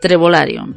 [0.00, 0.74] Trevolarium.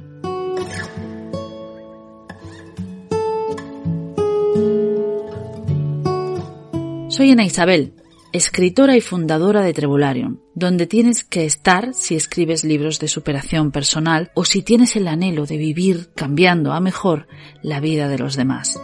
[7.07, 7.93] Soy Ana Isabel,
[8.33, 14.31] escritora y fundadora de Trevolarium, donde tienes que estar si escribes libros de superación personal
[14.35, 17.27] o si tienes el anhelo de vivir cambiando a mejor
[17.61, 18.77] la vida de los demás.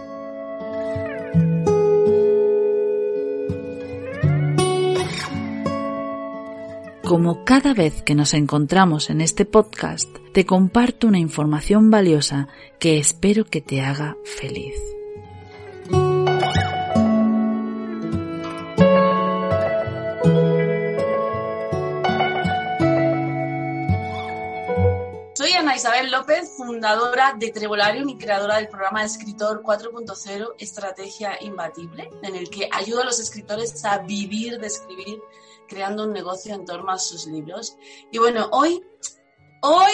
[7.09, 12.99] Como cada vez que nos encontramos en este podcast, te comparto una información valiosa que
[12.99, 14.75] espero que te haga feliz.
[25.33, 31.41] Soy Ana Isabel López, fundadora de Trevolarium y creadora del programa de escritor 4.0 Estrategia
[31.41, 35.19] Imbatible, en el que ayudo a los escritores a vivir de escribir,
[35.69, 37.77] creando un negocio en torno a sus libros.
[38.11, 38.83] Y bueno, hoy,
[39.61, 39.93] hoy,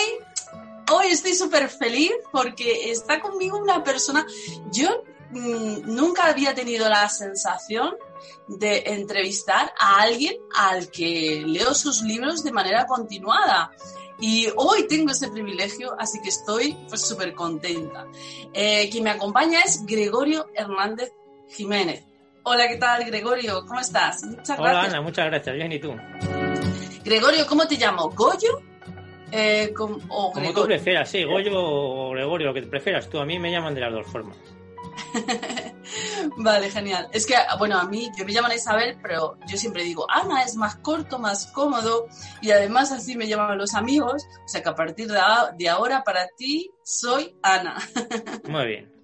[0.92, 4.26] hoy estoy súper feliz porque está conmigo una persona,
[4.72, 7.96] yo mm, nunca había tenido la sensación
[8.48, 13.72] de entrevistar a alguien al que leo sus libros de manera continuada.
[14.20, 18.08] Y hoy tengo ese privilegio, así que estoy pues súper contenta.
[18.54, 21.12] Eh, quien me acompaña es Gregorio Hernández
[21.50, 22.06] Jiménez.
[22.48, 23.66] Hola, ¿qué tal, Gregorio?
[23.66, 24.24] ¿Cómo estás?
[24.24, 24.94] Muchas Hola, gracias.
[24.94, 25.56] Ana, muchas gracias.
[25.56, 25.96] Bien, ¿y tú?
[27.04, 28.10] Gregorio, ¿cómo te llamo?
[28.12, 28.62] ¿Goyo?
[29.32, 33.20] Eh, com- o Como tú prefieras, sí, Goyo o Gregorio, lo que prefieras tú.
[33.20, 34.38] A mí me llaman de las dos formas.
[36.38, 37.10] Vale, genial.
[37.12, 40.44] Es que, bueno, a mí, yo me llamo Ana Isabel, pero yo siempre digo, Ana
[40.44, 42.06] es más corto, más cómodo,
[42.42, 46.28] y además así me llaman los amigos, o sea que a partir de ahora para
[46.38, 47.76] ti soy Ana.
[48.48, 48.95] Muy bien.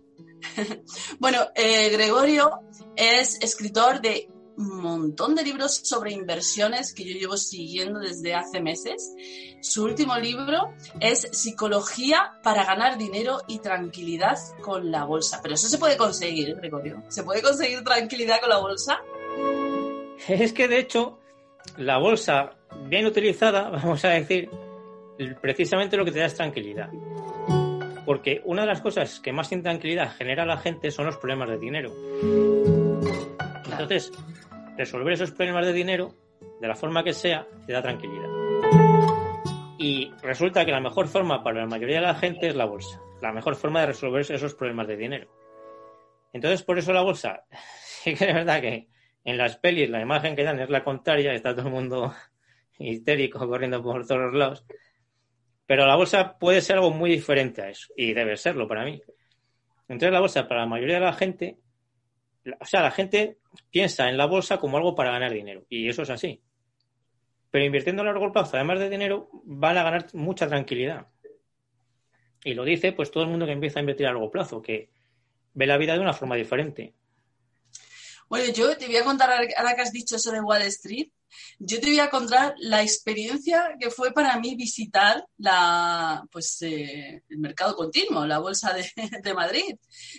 [1.19, 2.61] Bueno, eh, Gregorio
[2.95, 8.61] es escritor de un montón de libros sobre inversiones que yo llevo siguiendo desde hace
[8.61, 9.13] meses.
[9.61, 15.39] Su último libro es Psicología para ganar dinero y tranquilidad con la bolsa.
[15.41, 17.03] Pero eso se puede conseguir, Gregorio.
[17.07, 19.01] ¿Se puede conseguir tranquilidad con la bolsa?
[20.27, 21.17] Es que, de hecho,
[21.77, 22.51] la bolsa
[22.85, 24.49] bien utilizada, vamos a decir,
[25.41, 26.89] precisamente lo que te da es tranquilidad.
[28.05, 31.49] Porque una de las cosas que más intranquilidad genera a la gente son los problemas
[31.49, 31.91] de dinero.
[33.71, 34.11] Entonces,
[34.77, 36.15] resolver esos problemas de dinero,
[36.59, 38.29] de la forma que sea, te da tranquilidad.
[39.77, 43.01] Y resulta que la mejor forma para la mayoría de la gente es la bolsa.
[43.21, 45.27] La mejor forma de resolver esos problemas de dinero.
[46.33, 47.45] Entonces, por eso la bolsa,
[47.79, 48.87] sí que es verdad que
[49.23, 52.13] en las pelis la imagen que dan es la contraria, está todo el mundo
[52.79, 54.65] histérico corriendo por todos los lados.
[55.71, 59.01] Pero la bolsa puede ser algo muy diferente a eso, y debe serlo para mí.
[59.87, 61.59] Entonces, la bolsa, para la mayoría de la gente,
[62.59, 63.37] o sea, la gente
[63.69, 66.41] piensa en la bolsa como algo para ganar dinero, y eso es así.
[67.51, 71.07] Pero invirtiendo a largo plazo, además de dinero, van a ganar mucha tranquilidad.
[72.43, 74.89] Y lo dice pues todo el mundo que empieza a invertir a largo plazo, que
[75.53, 76.95] ve la vida de una forma diferente.
[78.27, 81.13] Bueno, yo te voy a contar, ahora que has dicho eso de Wall Street,
[81.59, 87.23] yo te voy a contar la experiencia que fue para mí visitar la, pues, eh,
[87.29, 88.91] el mercado continuo, la bolsa de,
[89.23, 89.75] de Madrid.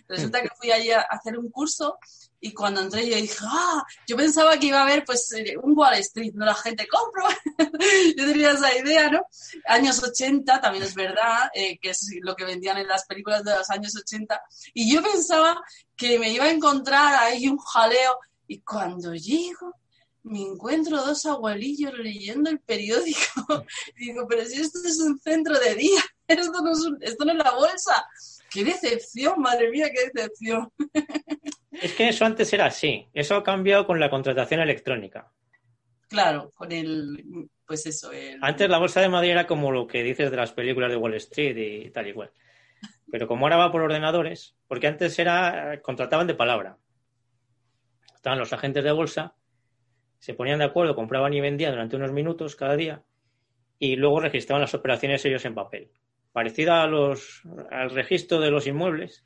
[0.08, 1.98] Resulta que fui allí a hacer un curso
[2.44, 5.78] y cuando entré yo dije, ah, yo pensaba que iba a haber pues eh, un
[5.78, 7.24] Wall Street, no la gente compro.
[8.16, 9.20] yo tenía esa idea, ¿no?
[9.66, 13.54] Años 80, también es verdad, eh, que es lo que vendían en las películas de
[13.54, 14.42] los años 80.
[14.74, 15.62] Y yo pensaba
[15.96, 18.18] que me iba a encontrar ahí un jaleo
[18.48, 19.76] y cuando llego
[20.24, 23.64] me encuentro dos abuelillos leyendo el periódico.
[23.96, 27.24] Y digo, pero si esto es un centro de día, esto no es, un- esto
[27.24, 28.06] no es la bolsa.
[28.50, 30.70] ¡Qué decepción, madre mía, qué decepción!
[31.72, 33.08] Es que eso antes era así.
[33.14, 35.32] Eso ha cambiado con la contratación electrónica.
[36.06, 38.38] Claro, con el, pues eso, el...
[38.42, 41.14] Antes la bolsa de Madrid era como lo que dices de las películas de Wall
[41.14, 42.30] Street y tal y cual.
[43.10, 46.76] Pero como ahora va por ordenadores, porque antes era contrataban de palabra.
[48.14, 49.34] Estaban los agentes de bolsa,
[50.22, 53.02] se ponían de acuerdo, compraban y vendían durante unos minutos cada día
[53.80, 55.90] y luego registraban las operaciones ellos en papel.
[56.30, 57.42] Parecida a los,
[57.72, 59.24] al registro de los inmuebles,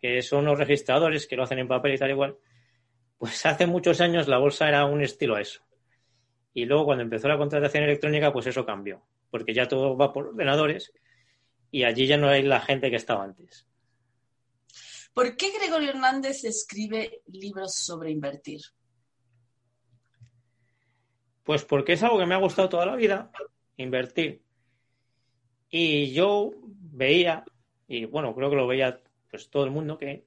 [0.00, 2.36] que son los registradores que lo hacen en papel y tal igual,
[3.18, 5.62] pues hace muchos años la bolsa era un estilo a eso.
[6.52, 10.26] Y luego cuando empezó la contratación electrónica, pues eso cambió, porque ya todo va por
[10.26, 10.92] ordenadores
[11.70, 13.64] y allí ya no hay la gente que estaba antes.
[15.14, 18.60] ¿Por qué Gregorio Hernández escribe libros sobre invertir?
[21.44, 23.30] Pues porque es algo que me ha gustado toda la vida,
[23.76, 24.42] invertir.
[25.68, 27.44] Y yo veía,
[27.88, 29.00] y bueno, creo que lo veía
[29.30, 30.26] pues todo el mundo, que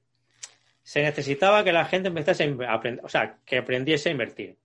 [0.82, 4.58] se necesitaba que la gente empezase a aprender, o sea, que aprendiese a invertir.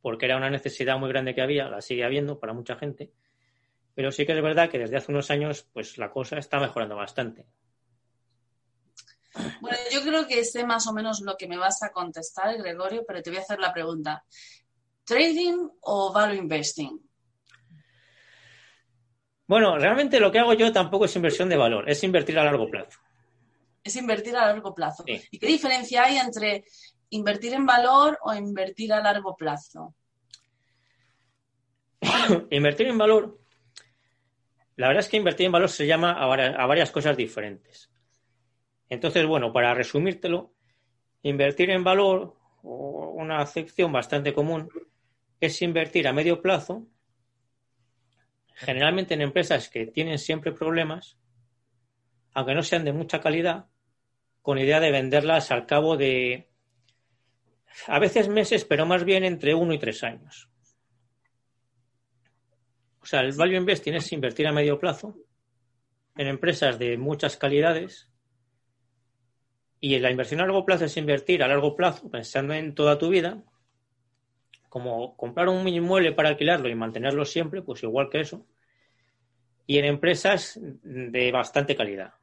[0.00, 3.12] Porque era una necesidad muy grande que había, la sigue habiendo para mucha gente.
[3.94, 6.94] Pero sí que es verdad que desde hace unos años, pues la cosa está mejorando
[6.94, 7.46] bastante.
[9.60, 13.04] Bueno, yo creo que sé más o menos lo que me vas a contestar, Gregorio,
[13.06, 14.24] pero te voy a hacer la pregunta.
[15.08, 17.00] ¿Trading o value investing?
[19.46, 22.68] Bueno, realmente lo que hago yo tampoco es inversión de valor, es invertir a largo
[22.68, 23.00] plazo.
[23.82, 25.04] Es invertir a largo plazo.
[25.06, 26.64] ¿Y qué diferencia hay entre
[27.08, 29.94] invertir en valor o invertir a largo plazo?
[32.50, 33.40] invertir en valor,
[34.76, 37.90] la verdad es que invertir en valor se llama a varias cosas diferentes.
[38.90, 40.52] Entonces, bueno, para resumírtelo,
[41.22, 44.68] invertir en valor, una acepción bastante común,
[45.40, 46.86] es invertir a medio plazo,
[48.54, 51.16] generalmente en empresas que tienen siempre problemas,
[52.34, 53.66] aunque no sean de mucha calidad,
[54.42, 56.48] con idea de venderlas al cabo de
[57.86, 60.50] a veces meses, pero más bien entre uno y tres años.
[63.00, 65.16] O sea, el value investing es invertir a medio plazo
[66.16, 68.10] en empresas de muchas calidades
[69.80, 73.08] y la inversión a largo plazo es invertir a largo plazo, pensando en toda tu
[73.08, 73.44] vida,
[74.68, 78.46] como comprar un inmueble para alquilarlo y mantenerlo siempre, pues igual que eso,
[79.66, 82.14] y en empresas de bastante calidad.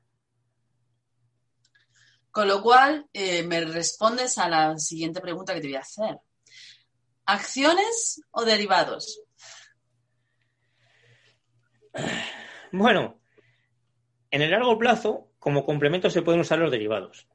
[2.32, 6.18] Con lo cual, eh, me respondes a la siguiente pregunta que te voy a hacer.
[7.26, 9.22] ¿Acciones o derivados?
[12.72, 13.22] Bueno,
[14.32, 17.28] en el largo plazo, como complemento se pueden usar los derivados.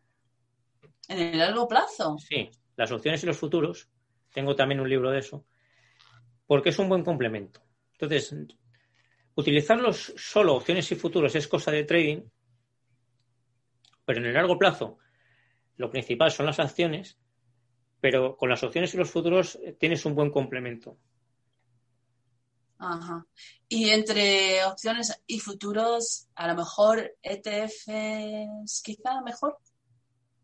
[1.09, 2.19] ¿En el largo plazo?
[2.19, 3.89] Sí, las opciones y los futuros.
[4.33, 5.45] Tengo también un libro de eso.
[6.47, 7.61] Porque es un buen complemento.
[7.93, 8.35] Entonces,
[9.35, 12.23] utilizarlos solo opciones y futuros es cosa de trading,
[14.05, 14.99] pero en el largo plazo
[15.77, 17.19] lo principal son las acciones,
[18.01, 20.99] pero con las opciones y los futuros tienes un buen complemento.
[22.79, 23.27] Ajá.
[23.69, 29.59] Y entre opciones y futuros, a lo mejor ETFs quizá mejor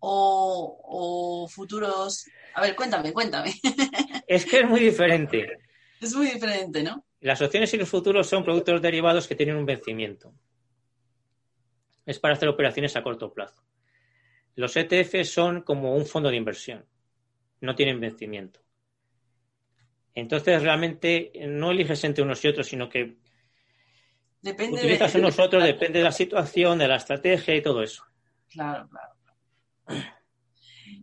[0.00, 2.26] o, futuros?
[2.54, 3.54] A ver, cuéntame, cuéntame.
[4.28, 5.58] Es que es muy diferente.
[6.00, 7.04] Es muy diferente, ¿no?
[7.20, 10.34] Las opciones y los futuros son productos derivados que tienen un vencimiento.
[12.04, 13.62] Es para hacer operaciones a corto plazo.
[14.56, 16.84] Los ETF son como un fondo de inversión.
[17.60, 18.60] No tienen vencimiento.
[20.14, 23.18] Entonces, realmente no eliges entre unos y otros, sino que
[24.40, 25.18] depende utilizas de...
[25.20, 28.04] unos otros, depende de la situación, de la estrategia y todo eso.
[28.48, 29.15] Claro, claro.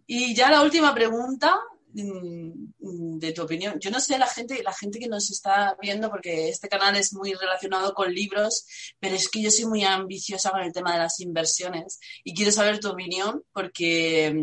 [0.06, 1.60] Y ya la última pregunta
[1.94, 3.80] mm, de tu opinión.
[3.80, 7.14] Yo no sé la gente, la gente que nos está viendo, porque este canal es
[7.14, 8.66] muy relacionado con libros,
[9.00, 12.52] pero es que yo soy muy ambiciosa con el tema de las inversiones y quiero
[12.52, 14.36] saber tu opinión porque,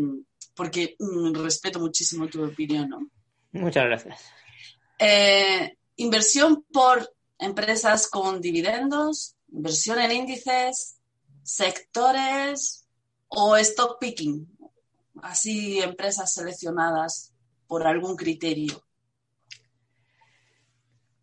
[0.55, 2.89] porque mm, respeto muchísimo tu opinión.
[2.89, 3.07] ¿no?
[3.51, 4.21] Muchas gracias.
[4.97, 10.97] Eh, inversión por empresas con dividendos, inversión en índices,
[11.43, 12.80] sectores
[13.33, 14.45] o stock picking,
[15.23, 17.33] así empresas seleccionadas
[17.65, 18.83] por algún criterio?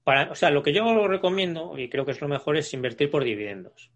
[0.05, 3.11] Para, o sea, lo que yo recomiendo, y creo que es lo mejor, es invertir
[3.11, 3.91] por dividendos.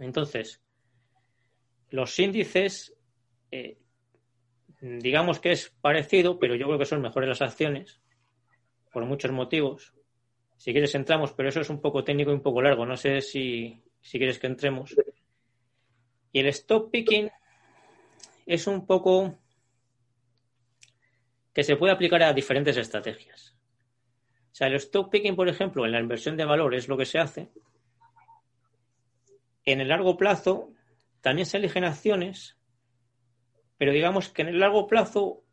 [0.00, 0.60] Entonces,
[1.90, 2.96] los índices,
[3.52, 3.78] eh,
[4.80, 8.00] digamos que es parecido, pero yo creo que son mejores las acciones,
[8.92, 9.94] por muchos motivos.
[10.56, 12.84] Si quieres entramos, pero eso es un poco técnico y un poco largo.
[12.84, 14.96] No sé si, si quieres que entremos.
[16.34, 17.30] Y el stock picking
[18.44, 19.38] es un poco
[21.52, 23.54] que se puede aplicar a diferentes estrategias.
[24.50, 27.04] O sea, el stock picking, por ejemplo, en la inversión de valor es lo que
[27.04, 27.52] se hace.
[29.64, 30.72] En el largo plazo
[31.20, 32.56] también se eligen acciones,
[33.78, 35.44] pero digamos que en el largo plazo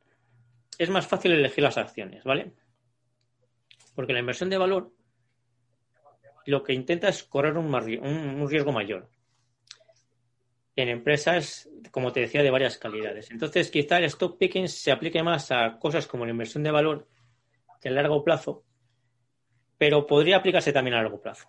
[0.80, 2.54] es más fácil elegir las acciones, ¿vale?
[3.94, 4.92] Porque la inversión de valor
[6.48, 9.12] lo que intenta es correr un, un riesgo mayor
[10.76, 13.30] en empresas, como te decía, de varias calidades.
[13.32, 17.08] Entonces, quizá el stock picking se aplique más a cosas como la inversión de valor,
[17.82, 18.64] el largo plazo,
[19.78, 21.48] pero podría aplicarse también a largo plazo.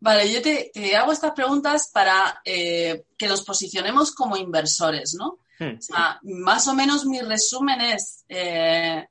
[0.00, 5.38] Vale, yo te, hago estas preguntas para eh, que nos posicionemos como inversores, ¿no?
[5.58, 5.78] Hmm.
[5.78, 9.06] O sea, más o menos mi resumen es eh,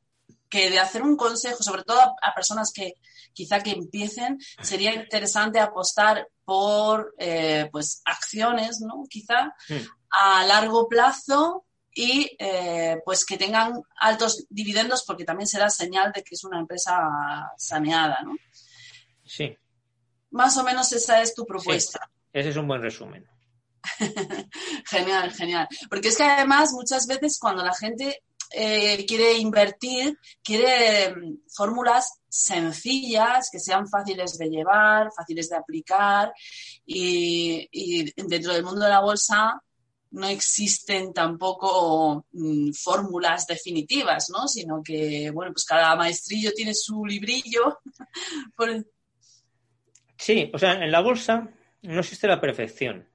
[0.50, 2.94] que de hacer un consejo, sobre todo a, personas que
[3.34, 9.04] quizá que empiecen, sería interesante apostar por eh, pues acciones, ¿no?
[9.10, 9.54] Quizá
[10.10, 12.36] a largo plazo y
[13.06, 18.20] pues que tengan altos dividendos porque también será señal de que es una empresa saneada,
[18.24, 18.36] ¿no?
[19.24, 19.56] Sí.
[20.32, 22.10] Más o menos esa es tu propuesta.
[22.32, 23.28] ese es un buen resumen.
[24.86, 25.68] genial, genial.
[25.90, 28.24] Porque es que además muchas veces cuando la gente
[28.56, 36.32] eh, quiere invertir, quiere mm, fórmulas sencillas, que sean fáciles de llevar, fáciles de aplicar
[36.86, 39.60] y, dentro del mundo de la bolsa
[40.12, 44.48] no existen tampoco mm, fórmulas definitivas, ¿no?
[44.48, 47.80] Sino que, bueno, pues cada maestrillo tiene su librillo.
[50.16, 51.50] Sí, o sea, en la bolsa
[51.82, 53.10] no existe la perfección.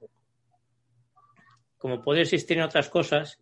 [1.78, 3.38] Como puede existir en otras cosas,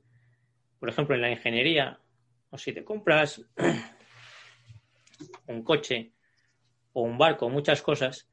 [0.78, 1.98] por ejemplo, en la ingeniería,
[2.50, 3.42] o si te compras
[5.46, 6.12] un coche
[6.92, 8.28] o un barco, muchas cosas,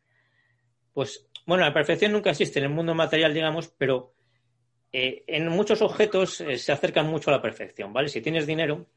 [0.94, 4.14] pues, bueno, la perfección nunca existe en el mundo material, digamos, pero
[4.92, 8.10] eh, en muchos objetos eh, se acercan mucho a la perfección, ¿vale?
[8.10, 8.88] Si tienes dinero,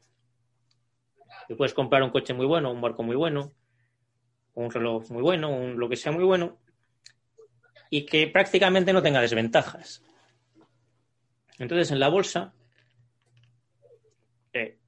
[1.47, 3.53] te puedes comprar un coche muy bueno, un barco muy bueno,
[4.53, 6.57] un reloj muy bueno, un, lo que sea muy bueno,
[7.89, 10.03] y que prácticamente no tenga desventajas.
[11.57, 12.53] Entonces, en la bolsa,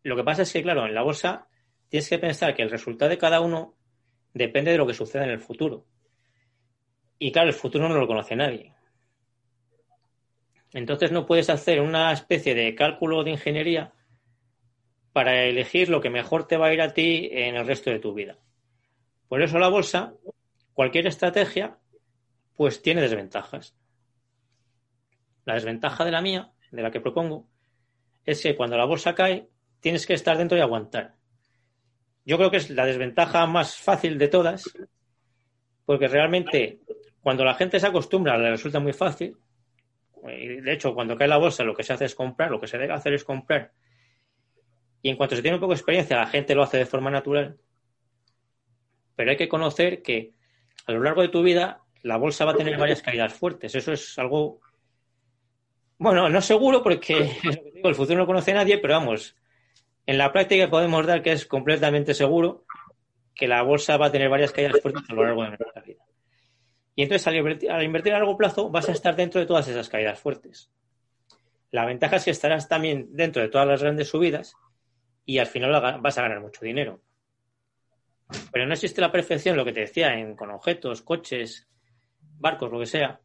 [0.03, 1.47] lo que pasa es que, claro, en la bolsa
[1.89, 3.75] tienes que pensar que el resultado de cada uno
[4.33, 5.85] depende de lo que suceda en el futuro.
[7.17, 8.73] Y claro, el futuro no lo conoce nadie.
[10.71, 13.93] Entonces no puedes hacer una especie de cálculo de ingeniería
[15.11, 17.99] para elegir lo que mejor te va a ir a ti en el resto de
[17.99, 18.37] tu vida.
[19.27, 20.13] Por eso la bolsa,
[20.73, 21.77] cualquier estrategia,
[22.55, 23.75] pues tiene desventajas.
[25.45, 27.47] La desventaja de la mía, de la que propongo,
[28.25, 29.49] es que cuando la bolsa cae,
[29.79, 31.15] tienes que estar dentro y aguantar.
[32.25, 34.63] Yo creo que es la desventaja más fácil de todas,
[35.85, 36.79] porque realmente
[37.21, 39.35] cuando la gente se acostumbra le resulta muy fácil.
[40.23, 42.77] De hecho, cuando cae la bolsa lo que se hace es comprar, lo que se
[42.77, 43.71] debe hacer es comprar.
[45.01, 47.09] Y en cuanto se tiene un poco de experiencia, la gente lo hace de forma
[47.09, 47.57] natural
[49.19, 50.31] pero hay que conocer que
[50.85, 53.75] a lo largo de tu vida la bolsa va a tener varias caídas fuertes.
[53.75, 54.61] Eso es algo,
[55.97, 57.29] bueno, no seguro porque
[57.83, 59.35] el futuro no conoce nadie, pero vamos,
[60.09, 62.65] en la práctica podemos dar que es completamente seguro
[63.35, 66.03] que la bolsa va a tener varias caídas fuertes a lo largo de nuestra vida.
[66.95, 69.67] Y entonces al invertir, al invertir a largo plazo vas a estar dentro de todas
[69.67, 70.71] esas caídas fuertes.
[71.69, 74.55] La ventaja es que estarás también dentro de todas las grandes subidas
[75.27, 77.01] y al final vas a ganar mucho dinero.
[78.51, 81.69] Pero no existe la perfección, lo que te decía, en, con objetos, coches,
[82.39, 83.19] barcos, lo que sea,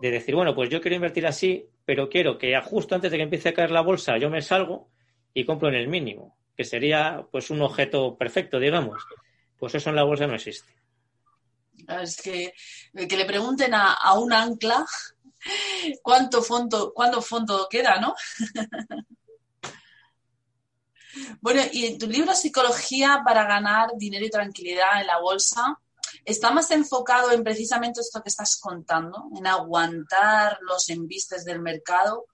[0.00, 3.24] de decir, bueno, pues yo quiero invertir así, pero quiero que justo antes de que
[3.24, 4.88] empiece a caer la bolsa yo me salgo
[5.36, 9.02] y compro en el mínimo, que sería pues un objeto perfecto, digamos.
[9.58, 10.74] Pues eso en la bolsa no existe.
[12.00, 12.54] Es que,
[13.06, 14.86] que le pregunten a, a un ancla
[16.02, 18.14] cuánto fondo, cuánto fondo queda, ¿no?
[21.40, 25.80] Bueno, y en tu libro Psicología para ganar dinero y tranquilidad en la bolsa,
[26.26, 32.26] está más enfocado en precisamente esto que estás contando, en aguantar los embistes del mercado,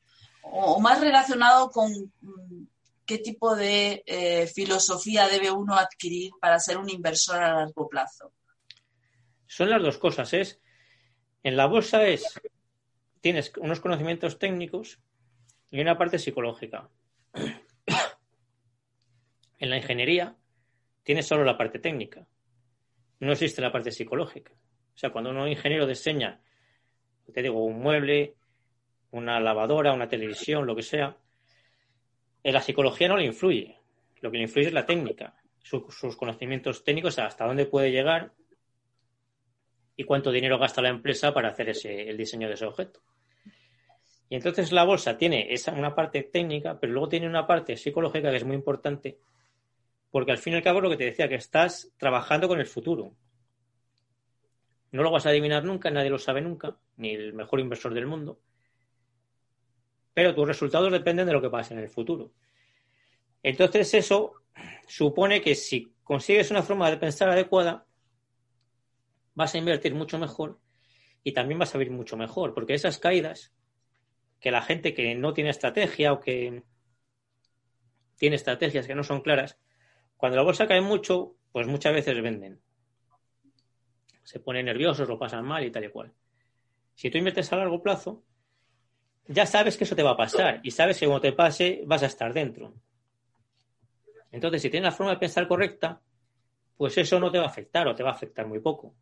[0.42, 2.66] o, más relacionado con mm,
[3.06, 8.32] qué tipo de eh, filosofía debe uno adquirir para ser un inversor a largo plazo.
[9.46, 10.32] Son las dos cosas.
[10.32, 10.60] Es
[11.42, 12.40] en la bolsa es
[13.20, 14.98] tienes unos conocimientos técnicos
[15.70, 16.88] y una parte psicológica.
[19.58, 20.36] En la ingeniería
[21.04, 22.26] tienes solo la parte técnica.
[23.20, 24.52] No existe la parte psicológica.
[24.52, 26.40] O sea, cuando un ingeniero diseña,
[27.32, 28.34] te digo, un mueble,
[29.12, 31.16] una lavadora, una televisión, lo que sea,
[32.50, 33.78] la psicología no le influye.
[34.20, 38.32] Lo que le influye es la técnica, sus conocimientos técnicos, hasta dónde puede llegar
[39.96, 43.00] y cuánto dinero gasta la empresa para hacer ese, el diseño de ese objeto.
[44.28, 48.30] Y entonces la bolsa tiene esa, una parte técnica, pero luego tiene una parte psicológica
[48.30, 49.18] que es muy importante,
[50.10, 52.66] porque al fin y al cabo lo que te decía, que estás trabajando con el
[52.66, 53.14] futuro.
[54.90, 58.06] No lo vas a adivinar nunca, nadie lo sabe nunca, ni el mejor inversor del
[58.06, 58.40] mundo.
[60.14, 62.32] Pero tus resultados dependen de lo que pase en el futuro.
[63.42, 64.34] Entonces eso
[64.86, 67.86] supone que si consigues una forma de pensar adecuada,
[69.34, 70.60] vas a invertir mucho mejor
[71.24, 73.52] y también vas a vivir mucho mejor, porque esas caídas
[74.40, 76.64] que la gente que no tiene estrategia o que
[78.16, 79.58] tiene estrategias que no son claras,
[80.16, 82.60] Cuando la bolsa cae mucho, pues muchas veces venden.
[84.22, 86.12] Se ponen nerviosos, lo pasan mal y tal y cual.
[86.94, 88.22] Si tú inviertes a largo plazo,
[89.28, 92.02] ya sabes que eso te va a pasar y sabes que cuando te pase vas
[92.02, 92.74] a estar dentro.
[94.30, 96.00] Entonces, si tienes la forma de pensar correcta,
[96.76, 98.94] pues eso no te va a afectar o te va a afectar muy poco.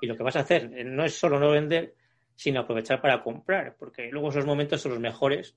[0.00, 1.94] Y lo que vas a hacer no es solo no vender,
[2.34, 5.56] sino aprovechar para comprar, porque luego esos momentos son los mejores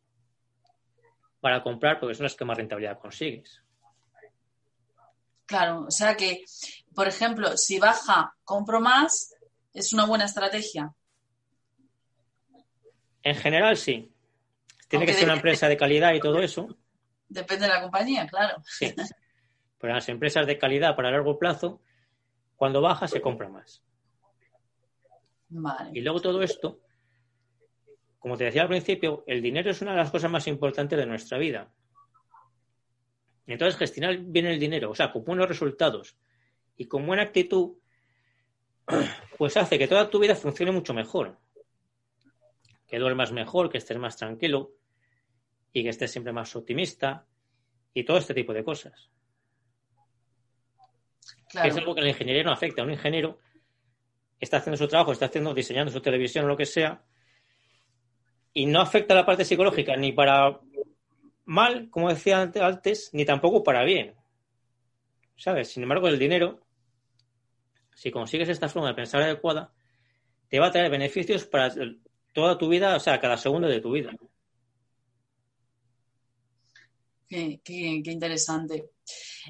[1.40, 3.62] para comprar porque son los que más rentabilidad consigues.
[5.46, 6.46] Claro, o sea que,
[6.96, 9.36] por ejemplo, si baja, compro más,
[9.74, 10.94] es una buena estrategia.
[13.24, 14.12] En general, sí.
[14.88, 16.78] Tiene que ser una empresa de calidad y todo eso.
[17.30, 18.62] Depende de la compañía, claro.
[18.66, 18.94] Sí.
[19.80, 21.82] Pero las empresas de calidad para largo plazo,
[22.56, 23.84] cuando baja, se compra más.
[25.50, 25.92] Vale.
[25.94, 26.82] Y luego todo esto,
[28.20, 31.06] como te decía al principio, el dinero es una de las cosas más importantes de
[31.06, 31.72] nuestra vida.
[33.48, 36.16] Entonces, gestionar bien el dinero, o sea, con buenos resultados
[36.78, 37.78] y con buena actitud,
[39.38, 41.38] pues hace que toda tu vida funcione mucho mejor.
[42.92, 44.74] Que duermas mejor, que estés más tranquilo
[45.74, 47.26] y que estés siempre más optimista
[47.94, 49.10] y todo este tipo de cosas.
[51.50, 51.70] claro.
[51.70, 52.84] Es algo que la ingeniería no afecta.
[52.84, 53.40] Un ingeniero
[54.40, 57.02] está haciendo su trabajo, está haciendo, diseñando su televisión o lo que sea,
[58.54, 60.60] y no afecta la parte psicológica ni para
[61.46, 64.16] mal, como decía antes, ni tampoco para bien.
[65.36, 65.72] ¿Sabes?
[65.72, 66.60] Sin embargo, el dinero,
[67.94, 69.74] si consigues esta forma de pensar adecuada,
[70.50, 71.74] te va a traer beneficios para
[72.34, 74.12] toda tu vida, o sea, cada segundo de tu vida.
[77.28, 78.92] Qué, qué- qué interesante.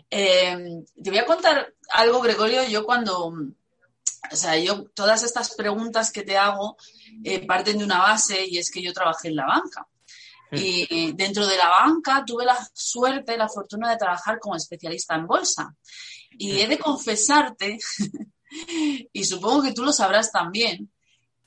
[0.10, 2.64] Eh, te voy a contar algo, Gregorio.
[2.68, 6.78] Yo cuando, o sea, yo todas estas preguntas que te hago
[7.24, 9.88] eh, parten de una base y es que yo trabajé en la banca.
[10.54, 15.26] Y dentro de la banca tuve la suerte, la fortuna de trabajar como especialista en
[15.26, 15.74] bolsa.
[16.32, 17.78] Y he de confesarte,
[19.14, 20.91] y supongo que tú lo sabrás también,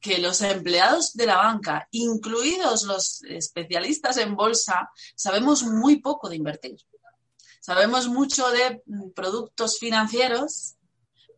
[0.05, 6.37] que los empleados de la banca, incluidos los especialistas en bolsa, sabemos muy poco de
[6.37, 6.77] invertir.
[7.59, 10.75] Sabemos mucho de mm, productos financieros,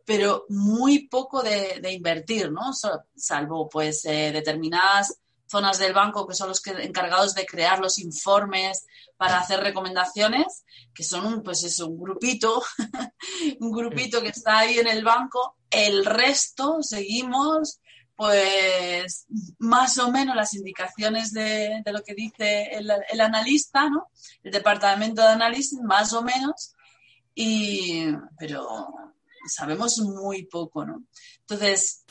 [0.05, 2.73] pero muy poco de, de invertir, ¿no?
[3.15, 5.17] Salvo pues eh, determinadas
[5.49, 8.85] zonas del banco que son los que, encargados de crear los informes
[9.17, 12.65] para hacer recomendaciones, que son un, pues es un grupito,
[13.61, 15.57] un grupito que está ahí en el banco.
[15.71, 17.81] El resto seguimos
[18.17, 19.27] pues
[19.59, 24.09] más o menos las indicaciones de, de lo que dice el, el analista, ¿no?
[24.43, 26.75] El departamento de análisis, más o menos,
[27.35, 28.07] y,
[28.39, 28.89] pero
[29.47, 31.05] sabemos muy poco, ¿no?
[31.41, 32.05] Entonces,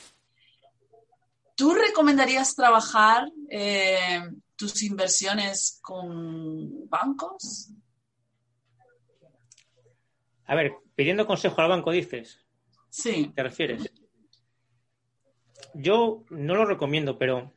[1.55, 4.21] ¿tú recomendarías trabajar eh,
[4.55, 7.71] tus inversiones con bancos?
[10.45, 12.45] A ver, pidiendo consejo al banco, dices,
[12.95, 13.91] Sí, ¿te refieres?
[15.77, 17.51] Yo no lo recomiendo, pero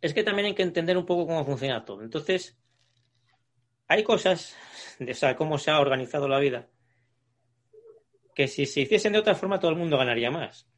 [0.00, 2.02] es que también hay que entender un poco cómo funciona todo.
[2.02, 2.56] Entonces,
[3.88, 4.56] hay cosas,
[4.98, 6.68] de, o cómo se ha organizado la vida,
[8.34, 10.68] que si se hiciesen de otra forma todo el mundo ganaría más.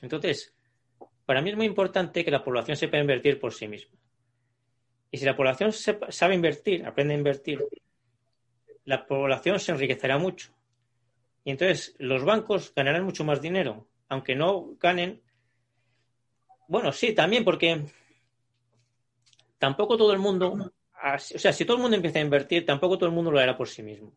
[0.00, 0.54] Entonces,
[1.26, 3.98] para mí es muy importante que la población sepa invertir por sí misma.
[5.10, 7.64] Y si la población sepa- sabe invertir, aprende a invertir,
[8.84, 10.52] la población se enriquecerá mucho.
[11.44, 15.22] Y entonces los bancos ganarán mucho más dinero, aunque no ganen.
[16.68, 17.84] Bueno, sí, también porque
[19.58, 23.08] tampoco todo el mundo, o sea, si todo el mundo empieza a invertir, tampoco todo
[23.08, 24.14] el mundo lo hará por sí mismo.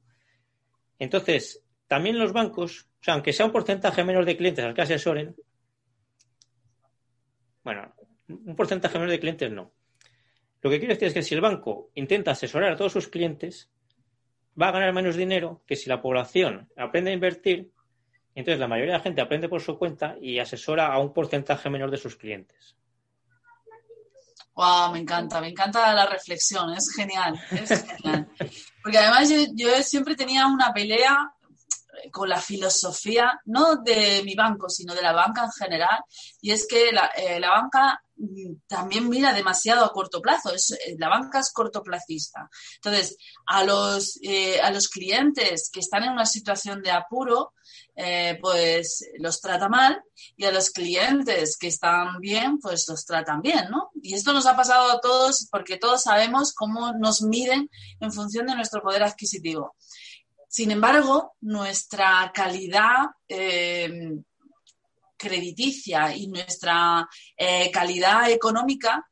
[0.99, 4.81] Entonces, también los bancos, o sea, aunque sea un porcentaje menor de clientes al que
[4.81, 5.35] asesoren,
[7.63, 7.93] bueno,
[8.27, 9.73] un porcentaje menor de clientes no.
[10.61, 13.71] Lo que quiero decir es que si el banco intenta asesorar a todos sus clientes,
[14.59, 17.71] va a ganar menos dinero que si la población aprende a invertir,
[18.35, 21.69] entonces la mayoría de la gente aprende por su cuenta y asesora a un porcentaje
[21.69, 22.75] menor de sus clientes.
[24.53, 28.27] Wow, me encanta, me encanta la reflexión, es genial, es genial.
[28.83, 31.33] Porque además yo, yo siempre tenía una pelea
[32.11, 35.99] con la filosofía, no de mi banco, sino de la banca en general,
[36.41, 40.95] y es que la, eh, banca mm, también mira demasiado a corto plazo, es, eh,
[40.97, 42.49] la banca es cortoplacista.
[42.75, 47.53] Entonces, a los, eh, a los clientes que están en una situación de apuro,
[47.95, 50.01] eh, pues los trata mal
[50.37, 53.91] y a los clientes que están bien, pues los tratan bien, ¿no?
[54.01, 58.47] Y esto nos ha pasado a todos porque todos sabemos cómo nos miden en función
[58.47, 59.75] de nuestro poder adquisitivo.
[60.53, 63.89] Sin embargo, nuestra calidad eh,
[65.17, 69.07] crediticia y nuestra eh, calidad económica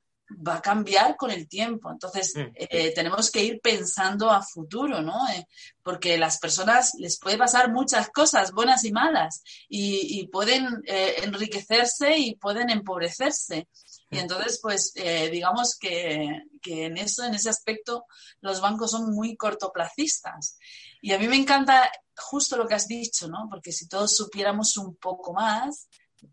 [0.46, 1.90] va a cambiar con el tiempo.
[1.92, 2.52] Entonces, Mm.
[2.56, 5.28] eh, tenemos que ir pensando a futuro, ¿no?
[5.30, 5.46] Eh,
[5.82, 11.16] porque las personas les puede pasar muchas cosas, buenas y malas, y, y pueden eh,
[11.24, 13.70] enriquecerse y pueden empobrecerse.
[14.12, 14.92] Y entonces, pues,
[15.32, 18.06] digamos que, que en eso, en ese aspecto,
[18.42, 20.58] los bancos son muy cortoplacistas.
[21.02, 23.48] Y a mí me encanta justo lo que has dicho, ¿no?
[23.50, 25.90] Porque si todos supiéramos un poco más,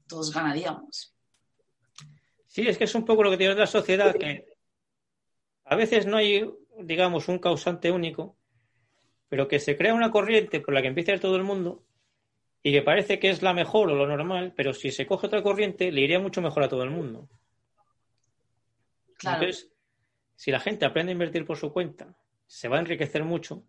[0.09, 1.15] todos ganaríamos.
[2.47, 4.47] Sí, es que es un poco lo que tiene la sociedad, que
[5.65, 6.49] a veces no hay,
[6.81, 8.37] digamos, un causante único,
[9.29, 11.85] pero que se crea una corriente por la que empieza a ir todo el mundo
[12.63, 15.43] y que parece que es la mejor o lo normal, pero si se coge otra
[15.43, 17.29] corriente, le iría mucho mejor a todo el mundo.
[19.19, 19.43] Claro.
[19.43, 19.71] Entonces,
[20.35, 23.65] si la gente aprende a invertir por su cuenta, se va a enriquecer mucho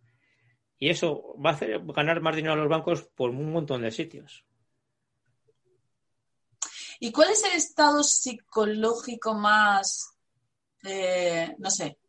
[0.80, 3.92] y eso va a hacer ganar más dinero a los bancos por un montón de
[3.92, 4.46] sitios.
[7.00, 10.18] ¿Y cuál es el estado psicológico más,
[10.84, 12.00] eh, no sé,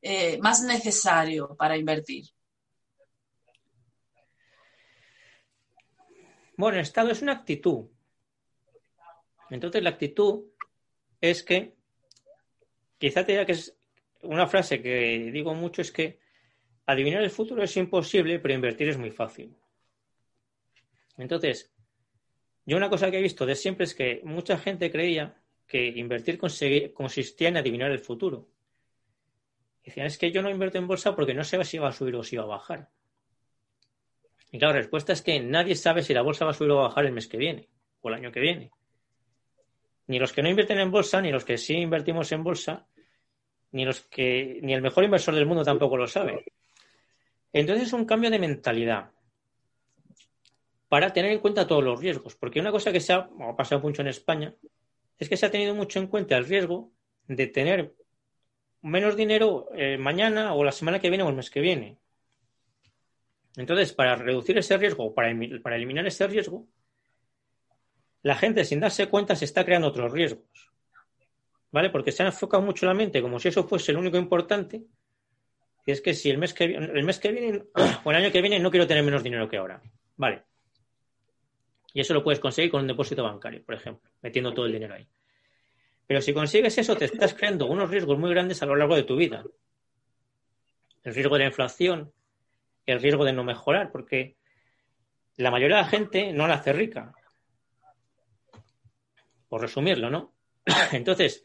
[0.00, 2.26] eh, más necesario para invertir?
[6.56, 7.86] Bueno, el estado es una actitud.
[9.50, 10.44] Entonces, la actitud
[11.20, 11.74] es que,
[12.98, 13.76] quizá te diga que es
[14.22, 16.18] una frase que digo mucho, es que
[16.86, 19.54] adivinar el futuro es imposible, pero invertir es muy fácil.
[21.18, 21.72] Entonces,
[22.64, 26.38] yo una cosa que he visto de siempre es que mucha gente creía que invertir
[26.38, 28.48] consistía en adivinar el futuro.
[29.84, 32.16] Decían, es que yo no invierto en bolsa porque no sé si va a subir
[32.16, 32.88] o si va a bajar.
[34.50, 36.76] Y claro, la respuesta es que nadie sabe si la bolsa va a subir o
[36.76, 37.68] va a bajar el mes que viene
[38.00, 38.70] o el año que viene.
[40.08, 42.86] Ni los que no invierten en bolsa, ni los que sí invertimos en bolsa,
[43.72, 46.44] ni los que ni el mejor inversor del mundo tampoco lo sabe.
[47.58, 49.12] Entonces es un cambio de mentalidad
[50.88, 54.02] para tener en cuenta todos los riesgos, porque una cosa que se ha, pasado mucho
[54.02, 54.54] en España
[55.18, 56.92] es que se ha tenido mucho en cuenta el riesgo
[57.28, 57.94] de tener
[58.82, 61.96] menos dinero eh, mañana o la semana que viene o el mes que viene.
[63.56, 66.66] Entonces, para reducir ese riesgo, para, para eliminar ese riesgo,
[68.20, 70.70] la gente sin darse cuenta se está creando otros riesgos.
[71.72, 71.88] ¿Vale?
[71.88, 74.84] Porque se ha enfocado mucho la mente como si eso fuese lo único importante.
[75.86, 77.62] Y es que si el mes que, el mes que viene
[78.04, 79.80] o el año que viene no quiero tener menos dinero que ahora.
[80.16, 80.42] Vale.
[81.94, 84.94] Y eso lo puedes conseguir con un depósito bancario, por ejemplo, metiendo todo el dinero
[84.94, 85.08] ahí.
[86.06, 89.04] Pero si consigues eso, te estás creando unos riesgos muy grandes a lo largo de
[89.04, 89.44] tu vida.
[91.04, 92.12] El riesgo de la inflación,
[92.84, 94.36] el riesgo de no mejorar, porque
[95.36, 97.12] la mayoría de la gente no la hace rica.
[99.48, 100.34] Por resumirlo, ¿no?
[100.92, 101.44] Entonces,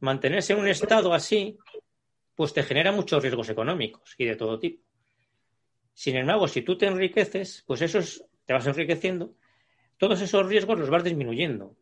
[0.00, 1.58] mantenerse en un estado así,
[2.36, 4.84] pues te genera muchos riesgos económicos y de todo tipo.
[5.94, 9.34] Sin embargo, si tú te enriqueces, pues esos te vas enriqueciendo,
[9.96, 11.74] todos esos riesgos los vas disminuyendo.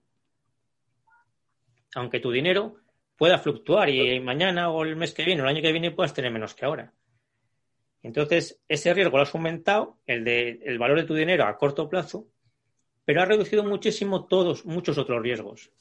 [1.96, 2.76] Aunque tu dinero
[3.16, 6.14] pueda fluctuar y mañana o el mes que viene o el año que viene puedas
[6.14, 6.92] tener menos que ahora.
[8.02, 11.88] Entonces, ese riesgo lo has aumentado, el de el valor de tu dinero a corto
[11.88, 12.28] plazo,
[13.04, 15.72] pero ha reducido muchísimo todos, muchos otros riesgos.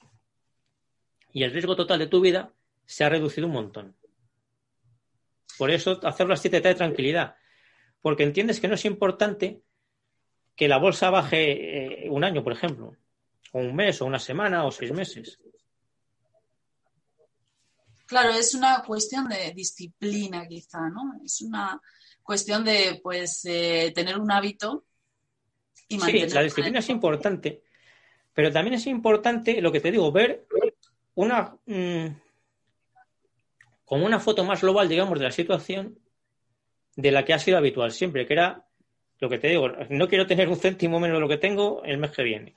[1.31, 2.53] Y el riesgo total de tu vida
[2.85, 3.95] se ha reducido un montón.
[5.57, 7.35] Por eso hacerlo así te trae tranquilidad,
[8.01, 9.61] porque entiendes que no es importante
[10.55, 12.95] que la bolsa baje eh, un año, por ejemplo,
[13.51, 15.39] o un mes, o una semana, o seis meses.
[18.05, 21.19] Claro, es una cuestión de disciplina quizá, ¿no?
[21.23, 21.81] Es una
[22.21, 24.85] cuestión de, pues, eh, tener un hábito
[25.87, 26.35] y Sí, mantenerlo.
[26.35, 27.63] la disciplina es importante,
[28.33, 30.45] pero también es importante, lo que te digo, ver
[31.15, 32.07] una mm,
[33.93, 35.99] como una foto más global, digamos, de la situación
[36.95, 38.65] de la que ha sido habitual siempre, que era
[39.19, 41.99] lo que te digo, no quiero tener un céntimo menos de lo que tengo el
[41.99, 42.55] mes que viene.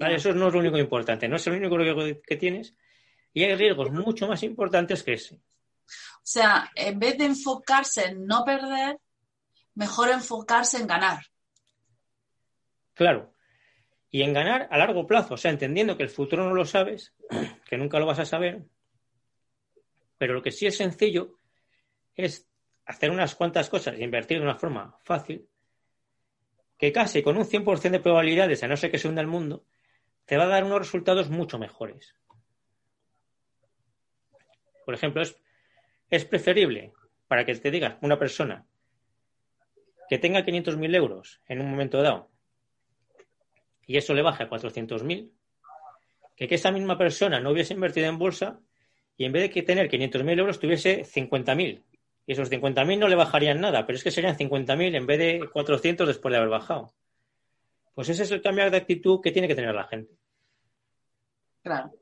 [0.00, 2.74] Eso no es lo único importante, no es el único riesgo que tienes
[3.34, 5.34] y hay riesgos mucho más importantes que ese.
[5.34, 8.96] O sea, en vez de enfocarse en no perder,
[9.74, 11.26] mejor enfocarse en ganar.
[12.94, 13.34] Claro.
[14.10, 17.12] Y en ganar a largo plazo, o sea, entendiendo que el futuro no lo sabes,
[17.68, 18.64] que nunca lo vas a saber,
[20.22, 21.40] pero lo que sí es sencillo
[22.14, 22.48] es
[22.84, 25.48] hacer unas cuantas cosas e invertir de una forma fácil,
[26.78, 29.64] que casi con un 100% de probabilidades, a no ser que se hunda el mundo,
[30.24, 32.14] te va a dar unos resultados mucho mejores.
[34.84, 35.36] Por ejemplo, es,
[36.08, 36.92] es preferible
[37.26, 38.64] para que te diga una persona
[40.08, 42.30] que tenga 500.000 euros en un momento dado
[43.88, 45.32] y eso le baja a 400.000,
[46.36, 48.60] que que esa misma persona no hubiese invertido en bolsa
[49.16, 51.82] y en vez de que tener 500.000 euros tuviese 50.000.
[52.26, 55.50] Y esos 50.000 no le bajarían nada, pero es que serían 50.000 en vez de
[55.52, 56.94] 400 después de haber bajado.
[57.94, 60.14] Pues ese es el cambio de actitud que tiene que tener la gente.
[61.62, 61.92] Claro.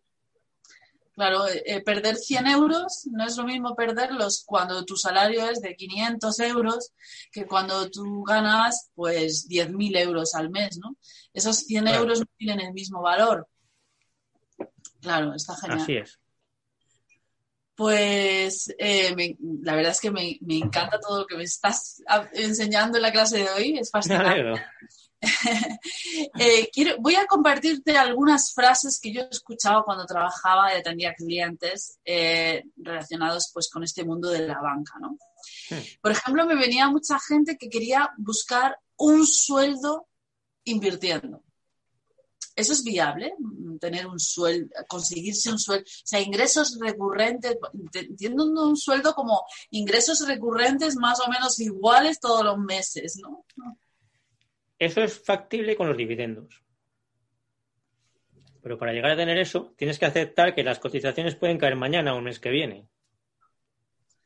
[1.14, 5.60] Claro, eh, eh, perder 100 euros no es lo mismo perderlos cuando tu salario es
[5.60, 6.92] de 500 euros
[7.30, 10.96] que cuando tú ganas pues 10.000 euros al mes, ¿no?
[11.34, 13.46] Esos 100 euros no tienen el mismo valor.
[15.02, 15.80] Claro, está genial.
[15.80, 16.18] Así es.
[17.80, 22.02] Pues eh, la verdad es que me, encanta todo lo que me estás
[22.34, 24.62] enseñando en la clase de hoy, es fascinante.
[26.38, 31.14] Eh, quiero, voy a compartirte algunas frases que yo he escuchado cuando trabajaba y atendía
[31.14, 34.94] clientes eh, relacionados pues, con este mundo de la banca.
[35.00, 35.16] ¿no?
[36.02, 40.06] Por ejemplo, me venía mucha gente que quería buscar un sueldo
[40.64, 41.42] invirtiendo.
[42.60, 43.32] ¿Eso es viable?
[43.80, 47.56] Tener un sueldo, conseguirse un sueldo, o sea, ingresos recurrentes,
[47.94, 53.46] entiendo un sueldo como ingresos recurrentes más o menos iguales todos los meses, ¿no?
[54.78, 56.62] Eso es factible con los dividendos.
[58.62, 62.12] Pero para llegar a tener eso, tienes que aceptar que las cotizaciones pueden caer mañana
[62.12, 62.86] o un mes que viene.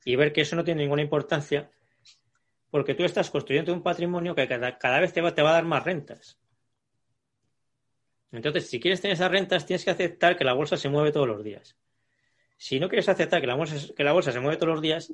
[0.04, 1.70] Y ver que eso no tiene ninguna importancia
[2.70, 5.64] porque tú estás construyendo un patrimonio que cada, vez te va, te va a dar
[5.64, 6.40] más rentas.
[8.36, 11.28] Entonces, si quieres tener esas rentas, tienes que aceptar que la bolsa se mueve todos
[11.28, 11.76] los días.
[12.56, 15.12] Si no quieres aceptar que la bolsa, que la bolsa se mueve todos los días,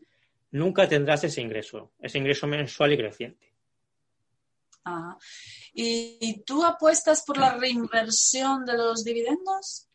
[0.53, 3.51] nunca tendrás ese ingreso, ese ingreso mensual y creciente.
[5.73, 9.89] ¿Y tú apuestas por la reinversión de los dividendos?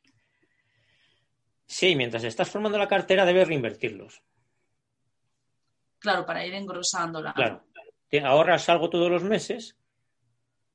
[1.66, 4.22] Sí, mientras estás formando la cartera debes reinvertirlos.
[5.98, 7.34] Claro, para ir engrosándola.
[7.34, 7.66] Claro.
[8.08, 9.76] Te ahorras algo todos los meses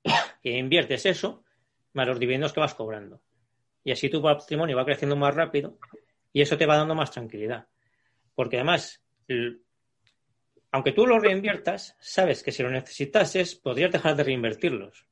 [0.42, 1.44] y inviertes eso
[1.92, 3.20] más los dividendos que vas cobrando.
[3.82, 5.78] Y así tu patrimonio va creciendo más rápido
[6.32, 7.68] y eso te va dando más tranquilidad.
[8.34, 9.02] Porque además,
[10.70, 15.06] aunque tú los reinviertas, sabes que si lo necesitases, podrías dejar de reinvertirlos.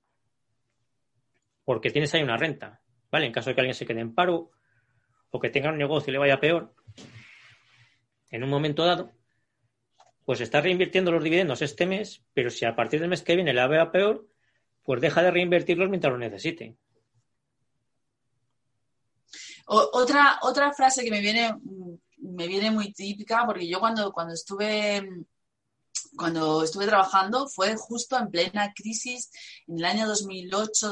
[1.64, 3.26] Porque tienes ahí una renta, ¿vale?
[3.26, 4.50] En caso de que alguien se quede en paro
[5.30, 6.74] o que tenga un negocio y le vaya peor,
[8.30, 9.12] en un momento dado,
[10.24, 13.54] pues estás reinvirtiendo los dividendos este mes, pero si a partir del mes que viene
[13.54, 14.28] le vaya peor,
[14.88, 16.74] pues deja de reinvertirlos mientras lo necesite.
[19.66, 21.54] otra, otra frase que me viene,
[22.16, 25.06] me viene muy típica, porque yo cuando, cuando estuve
[26.16, 29.30] cuando estuve trabajando fue justo en plena crisis
[29.66, 30.90] en el año 2008,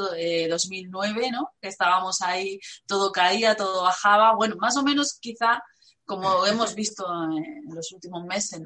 [0.50, 1.54] 2009, eh, ¿no?
[1.58, 5.62] Que estábamos ahí, todo caía, todo bajaba, bueno, más o menos quizá
[6.04, 8.60] como hemos visto en los últimos meses.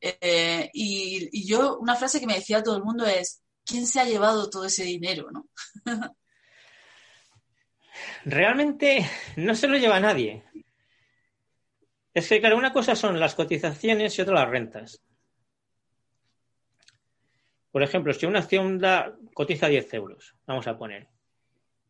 [0.00, 4.04] Eh, y, yo, una frase que me decía todo el mundo es, ¿quién se ha
[4.04, 5.48] llevado todo ese dinero, no?
[8.24, 10.44] Realmente no se lo lleva nadie.
[12.12, 15.02] Es que, claro, una cosa son las cotizaciones y otra las rentas.
[17.72, 21.08] Por ejemplo, si una acción da, cotiza 10 euros, vamos a poner,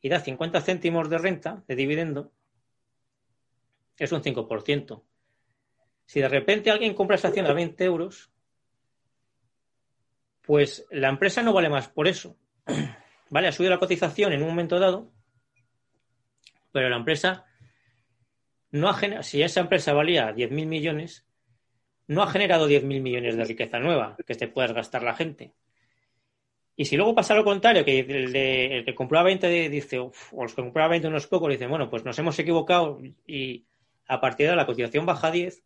[0.00, 2.32] y da 50 céntimos de renta, de dividendo,
[3.98, 5.02] es un 5%.
[6.06, 8.30] Si de repente alguien compra esa acción a 20 euros,
[10.46, 12.36] pues la empresa no vale más por eso.
[13.30, 15.10] Vale, ha subido la cotización en un momento dado,
[16.70, 17.46] pero la empresa
[18.70, 21.26] no ha generado, si esa empresa valía 10.000 millones,
[22.06, 25.52] no ha generado 10.000 millones de riqueza nueva que te puedas gastar la gente.
[26.76, 29.98] Y si luego pasa lo contrario, que el, de, el que compró a 20 dice,
[29.98, 33.64] o los que compró a 20 unos pocos dicen, bueno, pues nos hemos equivocado y
[34.06, 35.64] a partir de la cotización baja a 10,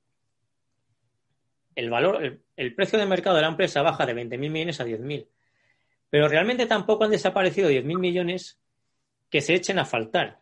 [1.79, 5.29] el valor, el, precio de mercado de la empresa baja de 20.000 millones a 10.000.
[6.11, 8.59] Pero realmente tampoco han desaparecido 10.000 millones
[9.31, 10.41] que se echen a faltar.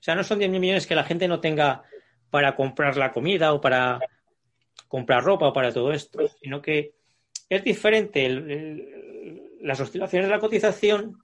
[0.00, 1.84] O sea, no son 10.000 millones que la gente no tenga
[2.28, 4.00] para comprar la comida o para
[4.88, 6.94] comprar ropa o para todo esto, sino que
[7.48, 8.28] es diferente
[9.60, 11.22] las oscilaciones de la cotización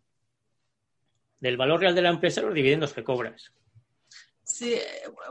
[1.40, 3.52] del valor real de la empresa los dividendos que cobras.
[4.48, 4.74] Sí,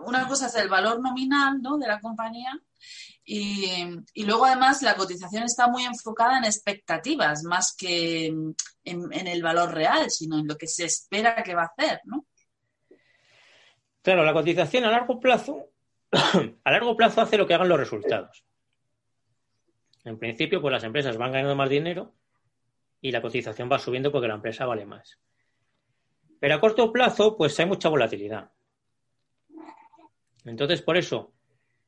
[0.05, 1.77] una cosa es el valor nominal ¿no?
[1.79, 2.51] de la compañía
[3.25, 9.41] y, luego además la cotización está muy enfocada en expectativas más que en, en, el
[9.41, 12.25] valor real, sino en lo que se espera que va a hacer, ¿no?
[14.03, 15.71] Claro, la cotización a largo plazo,
[16.63, 18.45] a largo plazo hace lo que hagan los resultados.
[20.05, 22.13] En principio, pues las empresas van ganando más dinero
[23.01, 25.19] y la cotización va subiendo porque la empresa vale más.
[26.39, 28.51] Pero a corto plazo, pues hay mucha volatilidad.
[30.49, 31.33] Entonces, por eso,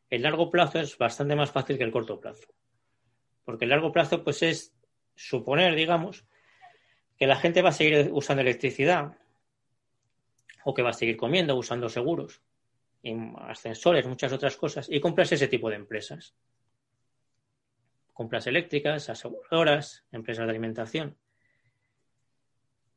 [0.10, 2.48] el largo plazo es bastante más fácil que el corto plazo.
[3.46, 4.74] Porque el largo plazo, pues es
[5.16, 6.26] suponer, digamos,
[7.18, 9.18] que la gente va a seguir usando electricidad
[10.64, 12.42] o que va a seguir comiendo, usando seguros,
[13.38, 16.36] ascensores, muchas otras cosas, y compras ese tipo de empresas
[18.20, 21.16] compras eléctricas, aseguradoras, empresas de alimentación.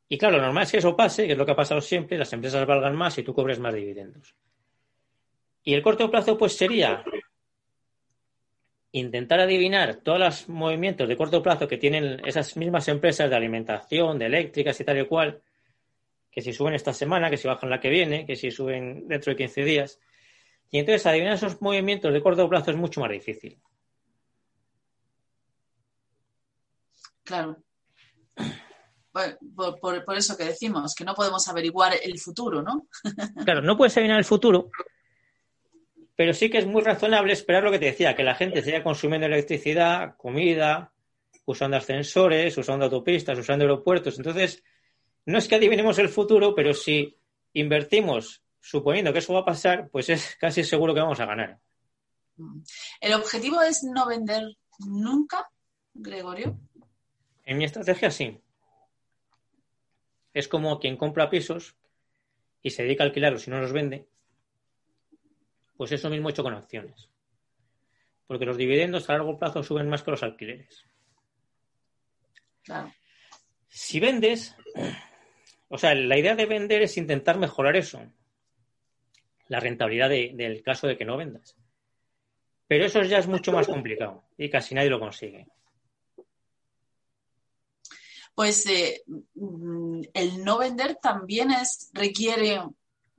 [0.08, 2.18] Y claro, lo normal es que eso pase, que es lo que ha pasado siempre,
[2.18, 4.34] las empresas valgan más y tú cobres más dividendos.
[5.64, 7.04] Y el corto plazo, pues sería
[8.92, 14.18] intentar adivinar todos los movimientos de corto plazo que tienen esas mismas empresas de alimentación,
[14.18, 15.42] de eléctricas y tal y cual,
[16.30, 19.32] que si suben esta semana, que si bajan la que viene, que si suben dentro
[19.32, 19.98] de 15 días.
[20.70, 23.58] Y entonces adivinar esos movimientos de corto plazo es mucho más difícil.
[27.24, 27.56] Claro.
[29.54, 32.88] Por, por, eso que decimos, que no podemos averiguar el futuro, ¿no?
[33.44, 34.70] claro, no puedes adivinar el futuro,
[36.16, 38.82] pero sí que es muy razonable esperar lo que te decía, que la gente siga
[38.82, 40.92] consumiendo electricidad, comida,
[41.44, 44.18] usando ascensores, usando autopistas, usando aeropuertos.
[44.18, 44.62] Entonces,
[45.26, 47.16] no es que adivinemos el futuro, pero si
[47.54, 51.58] invertimos suponiendo que eso va a pasar, pues es casi seguro que vamos a ganar.
[53.00, 54.42] ¿El objetivo es no vender
[54.86, 55.48] nunca,
[55.94, 56.58] Gregorio?
[57.44, 58.40] En mi estrategia sí.
[60.32, 61.76] Es como quien compra pisos
[62.62, 64.06] y se dedica a alquilarlos y no los vende,
[65.76, 67.08] pues eso mismo hecho con acciones.
[68.26, 70.84] Porque los dividendos a largo plazo suben más que los alquileres.
[72.62, 72.92] Claro.
[73.68, 74.54] Si vendes,
[75.68, 78.02] o sea, la idea de vender es intentar mejorar eso,
[79.48, 81.56] la rentabilidad del caso de que no vendas.
[82.66, 85.46] Pero eso ya es mucho más complicado y casi nadie lo consigue.
[88.34, 89.02] Pues eh,
[89.34, 92.62] mm, el no vender también es, requiere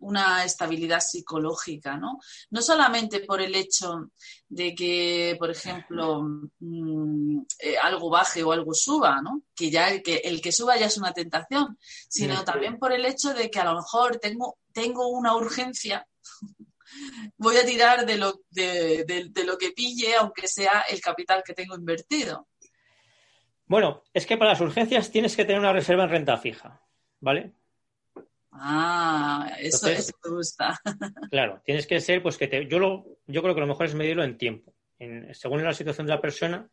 [0.04, 2.20] una estabilidad psicológica, ¿no?
[2.52, 4.12] No solamente por el hecho
[4.48, 6.24] de que, por ejemplo,
[6.60, 9.44] mm, eh, algo baje o algo suba, ¿no?
[9.56, 11.78] Que ya el que, el que suba ya es una tentación,
[12.10, 16.06] sino también por el hecho de que a lo mejor tengo, tengo una urgencia
[17.38, 21.54] voy a tirar de lo, de, de, lo que pille, aunque sea el capital que
[21.54, 22.48] tengo invertido.
[23.66, 26.82] Bueno, es que para las urgencias tienes que tener una reserva en renta fija,
[27.20, 27.54] ¿vale?
[28.56, 30.80] Ah, eso, me gusta.
[31.32, 33.96] Claro, tienes que ser, pues que te, yo lo, yo creo que lo mejor es
[33.96, 34.74] medirlo en tiempo.
[35.00, 36.70] En, según la situación de la persona,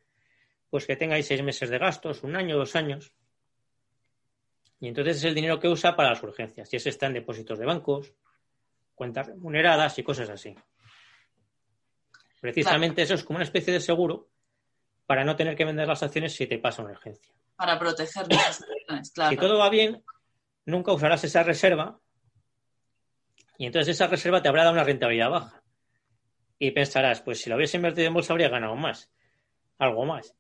[0.68, 3.12] pues que tenga ahí seis meses de gastos, un año, dos años.
[4.78, 6.72] Y entonces es el dinero que usa para las urgencias.
[6.72, 8.12] Y ese está en depósitos de bancos,
[8.94, 10.54] cuentas remuneradas y cosas así.
[12.40, 14.28] Precisamente eso es como una especie de seguro
[15.06, 17.34] para no tener que vender las acciones si te pasa una urgencia.
[17.56, 19.30] Para proteger las acciones, claro.
[19.30, 20.02] Si todo va bien,
[20.64, 22.00] nunca usarás esa reserva
[23.60, 25.62] y entonces esa reserva te habrá dado una rentabilidad baja.
[26.58, 29.10] Y pensarás, pues si lo hubiese invertido en bolsa habría ganado más,
[29.76, 30.34] algo más.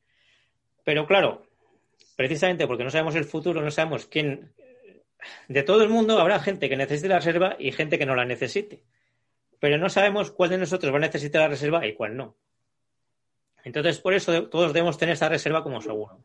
[0.84, 1.42] Pero claro,
[2.16, 4.54] precisamente porque no sabemos el futuro, no sabemos quién...
[5.48, 8.24] De todo el mundo habrá gente que necesite la reserva y gente que no la
[8.24, 8.84] necesite.
[9.58, 12.36] Pero no sabemos cuál de nosotros va a necesitar la reserva y cuál no.
[13.64, 16.24] Entonces, por eso todos debemos tener esa reserva como seguro.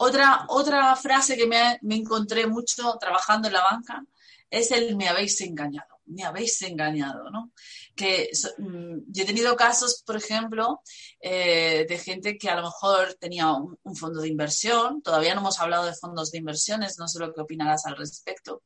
[0.00, 4.04] Otra, otra frase que me, encontré mucho trabajando en la banca
[4.48, 7.52] es el me habéis engañado, me habéis engañado, ¿no?
[7.96, 10.82] Que mm, yo he tenido casos, por ejemplo,
[11.20, 15.58] eh, de gente que a lo mejor tenía un, fondo de inversión, todavía no hemos
[15.58, 18.62] hablado de fondos de inversiones, no sé lo que opinarás al respecto.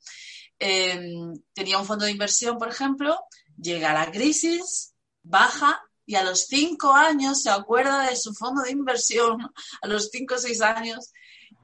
[0.59, 3.19] Em, tenía un fondo de inversión, por ejemplo,
[3.57, 8.71] llega la crisis, baja y a los cinco años se acuerda de su fondo de
[8.71, 9.39] inversión,
[9.83, 11.13] a los cinco o seis años,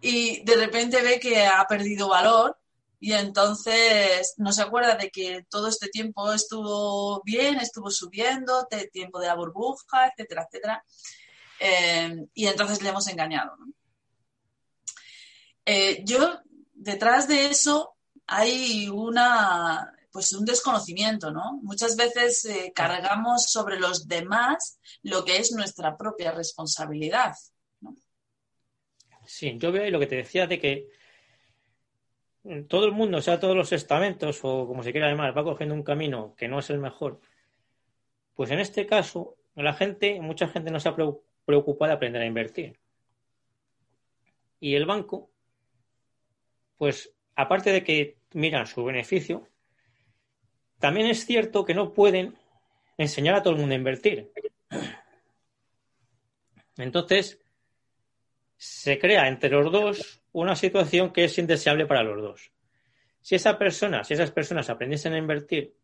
[0.00, 2.58] y de repente ve que ha perdido valor
[3.00, 9.20] y entonces no se acuerda de que todo este tiempo estuvo bien, estuvo subiendo, tiempo
[9.20, 10.84] de la burbuja, etcétera, etcétera.
[11.60, 13.56] Eh, y entonces le hemos engañado.
[15.64, 16.40] Eh, yo,
[16.72, 21.60] detrás de eso, hay una, pues un desconocimiento, ¿no?
[21.62, 27.34] Muchas veces eh, cargamos sobre los demás lo que es nuestra propia responsabilidad.
[29.38, 30.88] Sí, yo veo lo que te decía de que
[32.66, 35.76] todo el mundo, o sea, todos los estamentos o como se quiera llamar, va cogiendo
[35.76, 37.20] un camino que no es el mejor.
[38.34, 40.96] Pues en este caso, la gente, mucha gente no se ha
[41.44, 42.80] preocupado de aprender a invertir.
[44.58, 45.30] Y el banco,
[46.76, 49.46] pues aparte de que miran su beneficio,
[50.80, 52.34] también es cierto que no pueden
[52.96, 54.32] enseñar a todo el mundo a invertir.
[56.76, 57.38] Entonces,
[58.58, 62.52] se crea entre los dos una situación que es indeseable para los dos.
[63.22, 65.74] Si esa persona, si esas personas aprendiesen a invertir,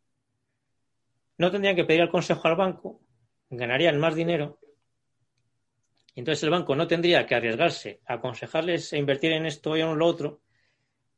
[1.38, 3.00] no tendrían que pedir el consejo al banco,
[3.48, 4.58] ganarían más dinero,
[6.14, 9.80] y entonces el banco no tendría que arriesgarse a aconsejarles a invertir en esto y
[9.80, 10.42] en lo otro,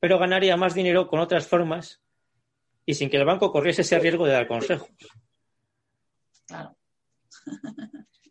[0.01, 2.03] pero ganaría más dinero con otras formas
[2.85, 4.89] y sin que el banco corriese ese riesgo de dar consejos.
[6.47, 6.77] Claro.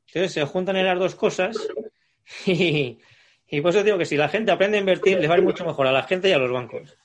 [0.08, 1.56] Entonces se juntan en las dos cosas
[2.46, 2.98] y,
[3.48, 5.44] y por eso digo que si la gente aprende a invertir, le va a ir
[5.44, 6.98] mucho mejor a la gente y a los bancos.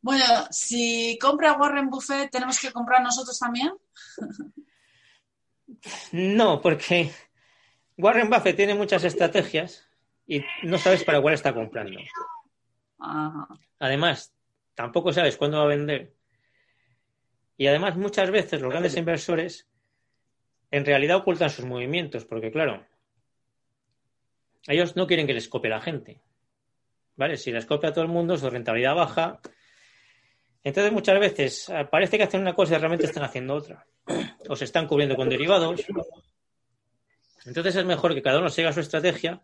[0.00, 3.72] Bueno, si compra Warren Buffett, ¿tenemos que comprar nosotros también?
[6.12, 7.10] No, porque
[7.96, 9.86] Warren Buffett tiene muchas estrategias
[10.26, 12.00] y no sabes para cuál está comprando.
[13.78, 14.32] Además,
[14.74, 16.14] tampoco sabes cuándo va a vender.
[17.56, 19.68] Y además, muchas veces los grandes inversores
[20.70, 22.86] en realidad ocultan sus movimientos, porque claro,
[24.68, 26.20] ellos no quieren que les copie la gente.
[27.16, 27.36] ¿Vale?
[27.36, 29.40] Si les copia a todo el mundo, su rentabilidad baja.
[30.62, 33.86] Entonces, muchas veces eh, parece que hacen una cosa y realmente están haciendo otra.
[34.48, 35.84] O se están cubriendo con derivados.
[37.44, 39.42] Entonces, es mejor que cada uno siga su estrategia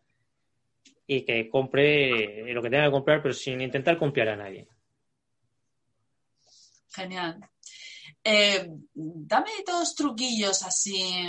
[1.07, 4.68] y que compre lo que tenga que comprar, pero sin intentar copiar a nadie.
[6.95, 7.41] Genial.
[8.22, 11.27] Eh, dame dos truquillos así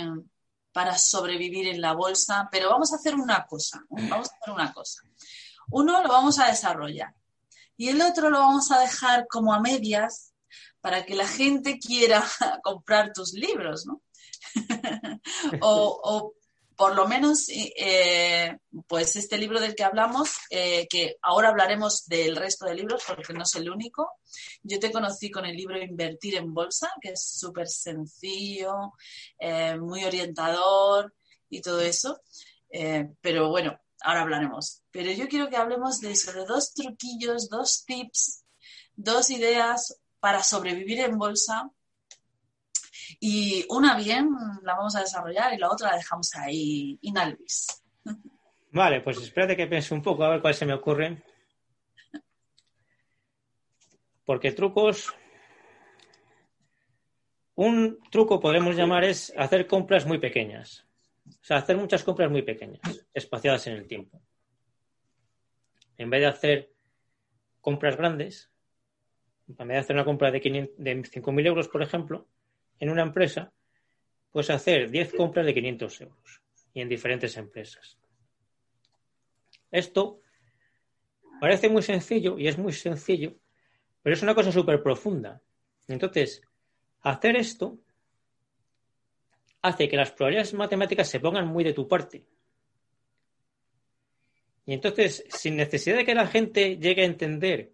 [0.76, 3.82] para sobrevivir en la bolsa, pero vamos a hacer una cosa.
[3.88, 5.00] Vamos a hacer una cosa.
[5.70, 7.14] Uno lo vamos a desarrollar
[7.78, 10.34] y el otro lo vamos a dejar como a medias
[10.82, 12.22] para que la gente quiera
[12.62, 14.02] comprar tus libros, ¿no?
[15.62, 16.34] o,
[16.76, 22.36] por lo menos, eh, pues este libro del que hablamos, eh, que ahora hablaremos del
[22.36, 24.10] resto de libros porque no es el único.
[24.62, 28.92] Yo te conocí con el libro Invertir en Bolsa, que es súper sencillo,
[29.38, 31.14] eh, muy orientador
[31.48, 32.20] y todo eso.
[33.22, 34.82] pero bueno, ahora hablaremos.
[34.90, 38.44] Pero yo quiero que hablemos de eso, de dos truquillos, dos tips,
[38.94, 41.70] dos ideas para sobrevivir en bolsa
[43.20, 44.30] y una bien
[44.62, 47.82] la vamos a desarrollar y la otra la dejamos ahí inalvis.
[48.70, 51.22] Vale, pues espérate que piense un poco a ver cuál se me ocurre.
[54.24, 55.14] Porque trucos.
[57.54, 60.86] Un truco podemos llamar es hacer compras muy pequeñas.
[61.26, 62.80] O sea, hacer muchas compras muy pequeñas,
[63.14, 64.20] espaciadas en el tiempo.
[65.96, 66.72] En vez de hacer
[67.60, 68.50] compras grandes,
[69.48, 72.28] en vez de hacer una compra de, de 5.000 euros, por ejemplo,
[72.80, 73.52] en una empresa,
[74.30, 76.42] puedes hacer 10 compras de 500 euros
[76.74, 77.98] y en diferentes empresas.
[79.70, 80.20] Esto
[81.40, 83.34] parece muy sencillo y es muy sencillo,
[84.02, 85.40] pero es una cosa súper profunda.
[85.88, 86.42] Entonces,
[87.02, 87.78] hacer esto
[89.62, 92.24] hace que las probabilidades matemáticas se pongan muy de tu parte.
[94.66, 97.72] Y entonces, sin necesidad de que la gente llegue a entender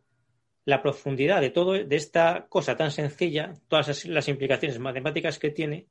[0.65, 5.89] la profundidad de todo de esta cosa tan sencilla, todas las implicaciones matemáticas que tiene,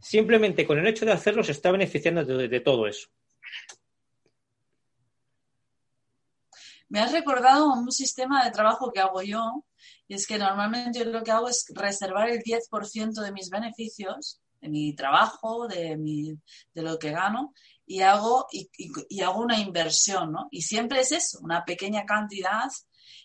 [0.00, 3.08] simplemente con el hecho de hacerlo se está beneficiando de, todo eso.
[6.88, 9.64] Me has recordado un sistema de trabajo que hago yo,
[10.06, 14.42] y es que normalmente yo lo que hago es reservar el 10% de mis beneficios,
[14.60, 16.38] de mi trabajo, de, mi,
[16.74, 17.54] de lo que gano,
[17.86, 18.70] y hago, y,
[19.08, 20.48] y hago una inversión, ¿no?
[20.50, 22.68] Y siempre es eso, una pequeña cantidad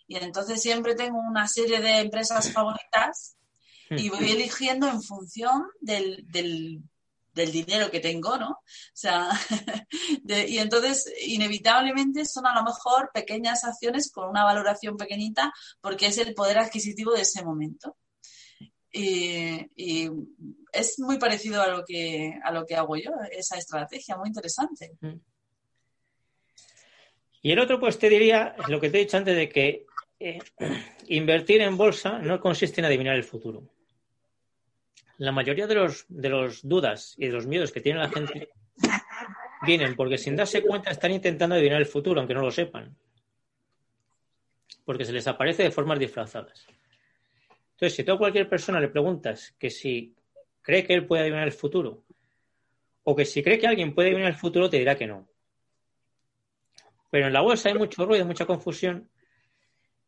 [0.07, 3.37] y entonces siempre tengo una serie de empresas favoritas
[3.89, 6.81] y voy eligiendo en función del, del,
[7.51, 8.49] dinero que tengo, ¿no?
[8.49, 8.61] O
[8.93, 9.29] sea,
[10.47, 16.17] y entonces inevitablemente son a lo mejor pequeñas acciones con una valoración pequeñita porque es
[16.17, 17.95] el poder adquisitivo de ese momento.
[18.91, 20.09] Y, y,
[20.71, 24.97] es muy parecido a lo que a lo que hago yo, esa estrategia, muy interesante.
[27.41, 29.86] Y el otro, pues te diría lo que te he dicho antes de que
[30.19, 30.39] eh,
[31.07, 33.63] invertir en bolsa no consiste en adivinar el futuro.
[35.17, 38.49] La mayoría de los, de los dudas y de los miedos que tiene la gente
[39.65, 42.95] vienen porque sin darse cuenta están intentando adivinar el futuro, aunque no lo sepan.
[44.85, 46.67] Porque se les aparece de formas disfrazadas.
[47.71, 50.15] Entonces, si tú a cualquier persona le preguntas que si
[50.61, 52.03] cree que él puede adivinar el futuro,
[53.03, 55.27] o que si cree que alguien puede adivinar el futuro, te dirá que no.
[57.09, 59.09] Pero en la bolsa hay mucho ruido, mucha confusión,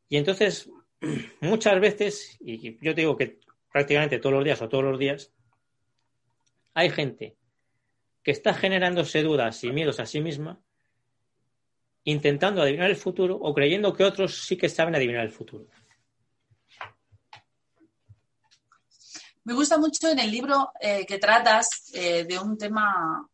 [0.09, 0.69] y entonces,
[1.41, 3.39] muchas veces, y yo te digo que
[3.71, 5.31] prácticamente todos los días o todos los días,
[6.73, 7.37] hay gente
[8.23, 10.59] que está generándose dudas y miedos a sí misma,
[12.03, 15.67] intentando adivinar el futuro o creyendo que otros sí que saben adivinar el futuro.
[19.43, 23.27] Me gusta mucho en el libro eh, que tratas eh, de un tema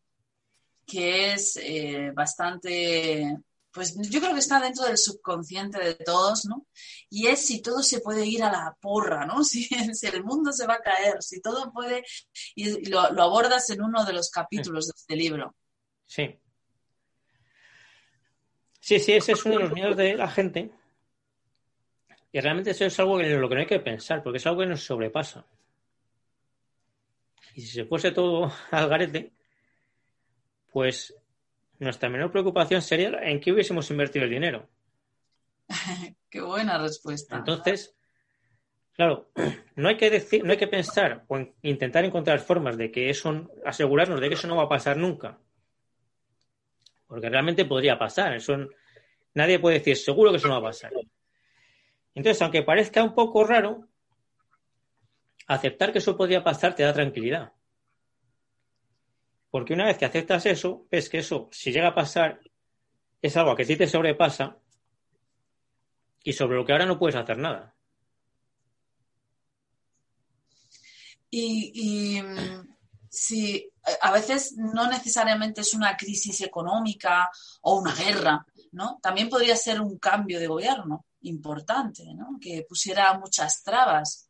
[0.86, 3.36] que es eh, bastante
[3.76, 6.66] pues yo creo que está dentro del subconsciente de todos, ¿no?
[7.10, 9.44] Y es si todo se puede ir a la porra, ¿no?
[9.44, 9.68] Si,
[10.06, 12.02] el mundo se va a caer, si todo puede,
[12.54, 15.54] y lo, abordas en uno de los capítulos de este libro.
[16.06, 16.40] Sí.
[18.80, 20.70] Sí, sí, ese es uno de los miedos de la gente.
[22.32, 24.60] Y realmente eso es algo en lo que no hay que pensar, porque es algo
[24.60, 25.44] que nos sobrepasa.
[27.54, 29.34] Y si se fuese todo al garete,
[30.72, 31.14] pues
[31.78, 34.68] nuestra menor preocupación sería en qué hubiésemos invertido el dinero.
[36.30, 37.36] qué buena respuesta.
[37.36, 37.96] Entonces,
[38.96, 39.28] Claro,
[39.74, 43.50] no hay que decir, no hay que pensar o intentar encontrar formas de que eso,
[43.66, 45.38] asegurarnos de que eso no va a pasar nunca.
[47.06, 48.34] Porque realmente podría pasar.
[48.34, 48.56] Eso,
[49.34, 50.92] nadie puede decir seguro que eso no va a pasar.
[52.14, 53.86] Entonces, aunque parezca un poco raro,
[55.46, 57.52] aceptar que eso podría pasar te da tranquilidad.
[59.56, 62.42] Porque una vez que aceptas eso, ves que eso, si llega a pasar,
[63.22, 64.58] es algo que a te sobrepasa
[66.22, 67.74] y sobre lo que ahora no puedes hacer nada.
[71.30, 72.22] Y,
[73.08, 73.66] si
[74.02, 77.30] a veces no necesariamente es una crisis económica
[77.62, 78.98] o una guerra, ¿no?
[79.00, 82.38] También podría ser un cambio de gobierno importante, ¿no?
[82.38, 84.28] Que pusiera muchas trabas.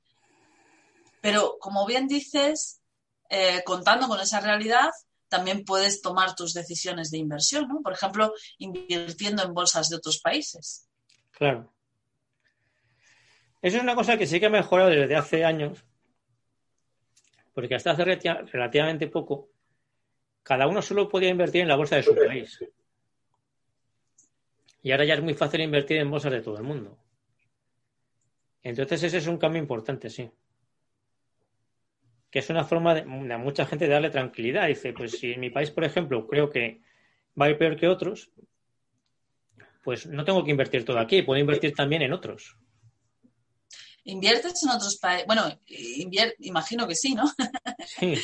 [1.20, 2.80] Pero como bien dices,
[3.28, 4.90] eh, contando con esa realidad,
[5.28, 7.80] también puedes tomar tus decisiones de inversión, ¿no?
[7.82, 10.88] Por ejemplo, invirtiendo en bolsas de otros países.
[11.32, 11.72] Claro.
[13.62, 15.84] Eso es una cosa que sí que ha mejorado desde hace años,
[17.52, 19.48] porque hasta hace relativamente poco,
[20.42, 22.58] cada uno solo podía invertir en la bolsa de su país.
[24.82, 26.96] Y ahora ya es muy fácil invertir en bolsas de todo el mundo.
[28.62, 30.30] Entonces ese es un cambio importante, sí.
[32.36, 34.66] Que es una forma de, mucha gente de darle tranquilidad.
[34.66, 36.82] Dice, pues si en mi país, por ejemplo, creo que
[37.40, 38.30] va a ir peor que otros,
[39.82, 42.58] pues no tengo que invertir todo aquí, puedo invertir también en otros.
[44.04, 45.26] ¿Inviertes en otros países?
[45.26, 45.44] Bueno,
[46.40, 47.24] imagino que sí, ¿no?
[47.86, 48.20] Sí.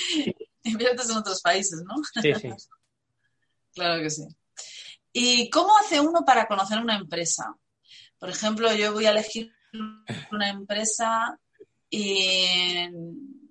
[0.65, 1.95] Inviertes en otros países, ¿no?
[2.21, 2.51] Sí, sí.
[3.75, 4.25] claro que sí.
[5.11, 7.57] ¿Y cómo hace uno para conocer una empresa?
[8.19, 9.51] Por ejemplo, yo voy a elegir
[10.31, 11.41] una empresa
[11.89, 12.91] y,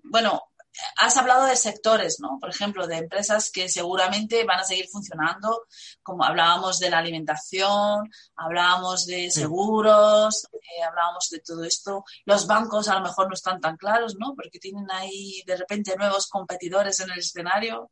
[0.04, 0.51] bueno,
[0.98, 2.38] has hablado de sectores, ¿no?
[2.40, 5.66] Por ejemplo, de empresas que seguramente van a seguir funcionando,
[6.02, 12.04] como hablábamos de la alimentación, hablábamos de seguros, eh, hablábamos de todo esto.
[12.26, 14.34] Los bancos a lo mejor no están tan claros, ¿no?
[14.36, 17.92] Porque tienen ahí de repente nuevos competidores en el escenario.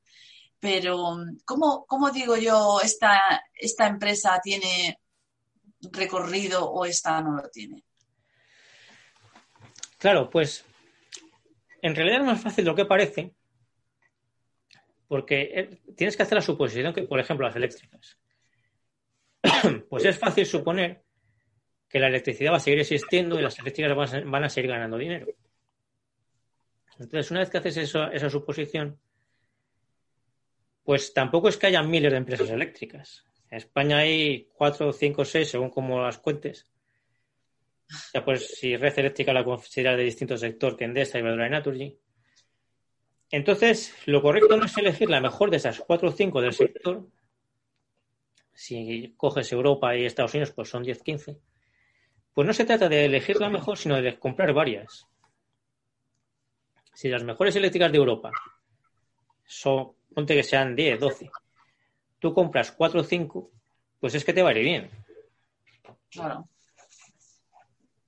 [0.59, 1.15] Pero,
[1.45, 4.99] ¿cómo, cómo digo yo, esta, esta empresa tiene
[5.81, 7.83] recorrido o esta no lo tiene?
[9.97, 10.65] Claro, pues
[11.81, 13.33] en realidad es más fácil lo que parece,
[15.07, 18.17] porque eh, tienes que hacer la suposición que, por ejemplo, las eléctricas.
[19.89, 21.03] pues es fácil suponer
[21.87, 25.27] que la electricidad va a seguir existiendo y las eléctricas van a, seguir ganando dinero.
[26.99, 28.99] Entonces, una vez que haces esa suposición,
[30.83, 33.25] pues tampoco es que haya miles de empresas eléctricas.
[33.49, 36.69] En España hay cuatro, cinco, seis, según como las cuentes.
[38.13, 41.97] Ya pues si Red Eléctrica la considera de distinto sector que Endesa y Iberdrola Naturgy.
[43.31, 47.07] Entonces, lo correcto no es elegir la mejor de esas cuatro o cinco del sector.
[48.53, 51.39] Si coges Europa y Estados Unidos, pues son 10, 15.
[52.33, 55.07] Pues no se trata de elegir la mejor, sino de comprar varias.
[56.93, 58.31] Si las mejores eléctricas de Europa
[59.45, 61.31] son, ponte que sean 10, 12,
[62.19, 63.51] tú compras 4 o 5,
[63.99, 64.89] pues es que te va bien.
[66.09, 66.47] Claro.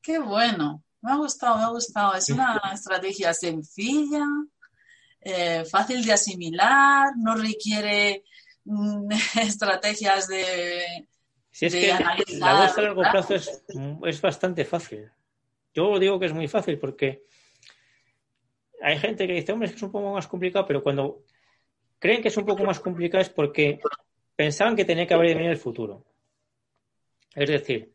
[0.01, 0.83] Qué bueno.
[1.01, 2.15] Me ha gustado, me ha gustado.
[2.15, 4.25] Es una estrategia sencilla,
[5.19, 8.23] eh, fácil de asimilar, no requiere
[8.65, 11.07] mm, estrategias de.
[11.51, 11.87] Si es que
[12.37, 13.63] la bolsa a largo plazo es,
[14.05, 15.11] es bastante fácil.
[15.73, 17.23] Yo digo que es muy fácil porque
[18.81, 21.23] hay gente que dice, hombre, es que es un poco más complicado, pero cuando
[21.99, 23.79] creen que es un poco más complicado es porque
[24.35, 26.05] pensaban que tenía que haber venido el futuro.
[27.35, 27.90] Es decir,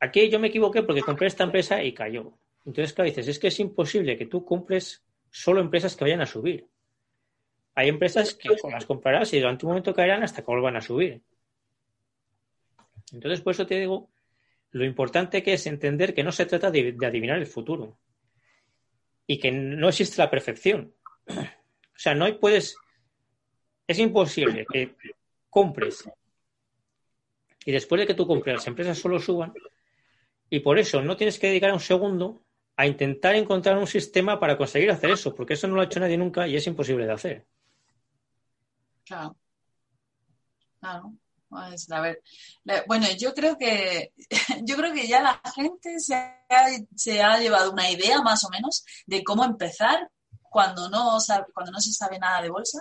[0.00, 2.32] aquí yo me equivoqué porque compré esta empresa y cayó.
[2.64, 3.28] Entonces, ¿qué dices?
[3.28, 6.66] Es que es imposible que tú compres solo empresas que vayan a subir.
[7.74, 11.22] Hay empresas que las comprarás y durante un momento caerán hasta que vuelvan a subir.
[13.12, 14.10] Entonces, por eso te digo,
[14.72, 17.98] lo importante que es entender que no se trata de, de adivinar el futuro
[19.26, 20.92] y que no existe la perfección.
[21.26, 22.76] O sea, no puedes,
[23.86, 24.96] es imposible que
[25.48, 26.08] compres
[27.64, 29.52] y después de que tú compres las empresas solo suban
[30.50, 32.42] y por eso no tienes que dedicar un segundo
[32.76, 36.00] a intentar encontrar un sistema para conseguir hacer eso, porque eso no lo ha hecho
[36.00, 37.46] nadie nunca y es imposible de hacer.
[39.04, 39.36] Claro.
[40.80, 41.12] Claro.
[41.48, 42.22] Pues, a ver,
[42.86, 44.12] bueno, yo creo que
[44.62, 46.38] yo creo que ya la gente se ha,
[46.94, 50.10] se ha, llevado una idea más o menos de cómo empezar
[50.42, 51.18] cuando no
[51.52, 52.80] cuando no se sabe nada de bolsa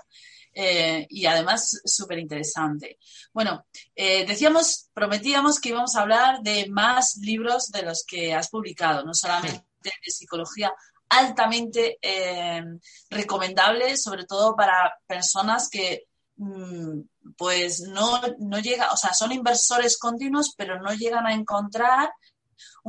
[0.54, 2.98] eh, y además súper interesante.
[3.34, 8.50] Bueno, eh, decíamos, prometíamos que íbamos a hablar de más libros de los que has
[8.50, 10.74] publicado, no solamente de psicología
[11.10, 12.64] altamente eh,
[13.10, 16.06] recomendable, sobre todo para personas que
[16.38, 17.00] mm,
[17.36, 22.12] pues no, no llegan, o sea, son inversores continuos, pero no llegan a encontrar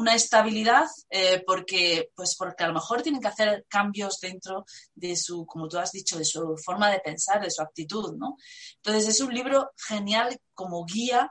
[0.01, 5.15] una estabilidad eh, porque, pues porque a lo mejor tienen que hacer cambios dentro de
[5.15, 8.37] su, como tú has dicho, de su forma de pensar, de su actitud, ¿no?
[8.77, 11.31] Entonces es un libro genial como guía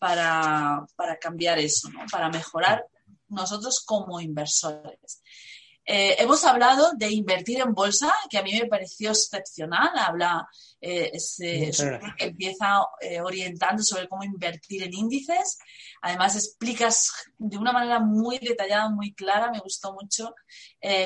[0.00, 2.00] para, para cambiar eso, ¿no?
[2.10, 2.84] Para mejorar
[3.28, 5.22] nosotros como inversores.
[5.90, 9.88] Eh, hemos hablado de invertir en bolsa, que a mí me pareció excepcional.
[9.96, 10.46] Habla,
[10.82, 11.10] eh,
[12.18, 15.58] empieza eh, orientando sobre cómo invertir en índices.
[16.02, 19.50] Además, explicas de una manera muy detallada, muy clara.
[19.50, 20.34] Me gustó mucho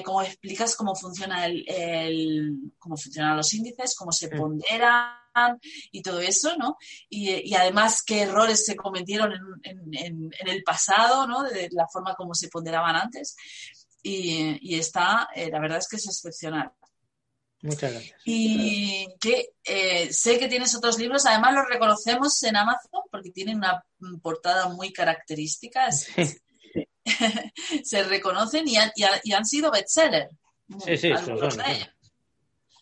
[0.05, 4.37] cómo explicas cómo funciona el, cómo funcionan los índices, cómo se mm.
[4.37, 5.61] ponderan
[5.93, 6.77] y todo eso, ¿no?
[7.09, 11.45] Y, además qué errores se cometieron en, en, el pasado, ¿no?
[11.45, 13.37] De la forma como se ponderaban antes
[14.03, 16.73] y, está, eh, la verdad es que es excepcional.
[17.63, 18.21] Muchas gracias.
[18.25, 23.59] Y que eh, sé que tienes otros libros, además los reconocemos en Amazon porque tienen
[23.59, 23.85] una
[24.21, 25.89] portada muy característica.
[27.85, 28.91] Se reconocen y han,
[29.23, 30.35] y han sido bestsellers.
[30.85, 31.51] Sí, sí, son,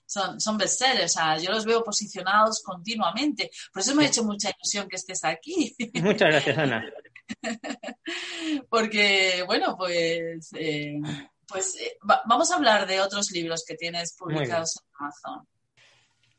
[0.06, 3.50] son, son bestsellers, o sea, yo los veo posicionados continuamente.
[3.72, 5.74] Por eso me ha hecho mucha ilusión que estés aquí.
[5.94, 6.84] Muchas gracias, Ana.
[8.68, 11.00] Porque, bueno, pues, eh,
[11.46, 15.48] pues eh, vamos a hablar de otros libros que tienes publicados en Amazon.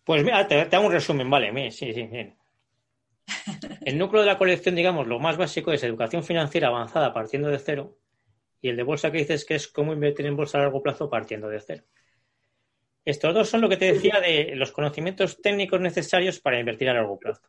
[0.03, 2.37] Pues mira, te, hago un resumen, vale, sí, sí, bien.
[3.85, 7.59] El núcleo de la colección, digamos, lo más básico es educación financiera avanzada partiendo de
[7.59, 7.97] cero
[8.61, 11.09] y el de bolsa que dices que es cómo invertir en bolsa a largo plazo
[11.09, 11.83] partiendo de cero.
[13.03, 16.93] Estos dos son lo que te decía de los conocimientos técnicos necesarios para invertir a
[16.93, 17.41] largo plazo.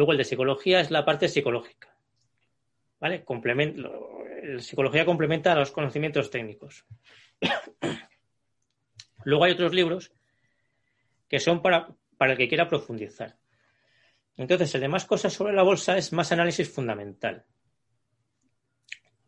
[0.00, 1.94] Luego el de psicología es la parte psicológica.
[3.00, 3.22] ¿Vale?
[3.22, 6.86] la psicología complementa los conocimientos técnicos.
[9.24, 10.10] Luego hay otros libros
[11.28, 13.36] que son para, para el que quiera profundizar.
[14.38, 17.44] Entonces, el de más cosas sobre la bolsa es más análisis fundamental.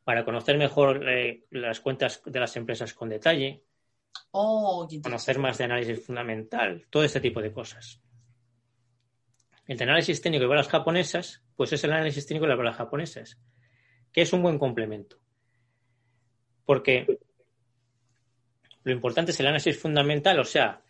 [0.04, 3.62] Para conocer mejor eh, las cuentas de las empresas con detalle,
[4.30, 8.01] oh, conocer más de análisis fundamental, todo este tipo de cosas.
[9.80, 13.38] El análisis técnico de balas japonesas, pues es el análisis técnico de las balas japonesas,
[14.12, 15.18] que es un buen complemento.
[16.64, 17.06] Porque
[18.84, 20.82] lo importante es el análisis fundamental, o sea,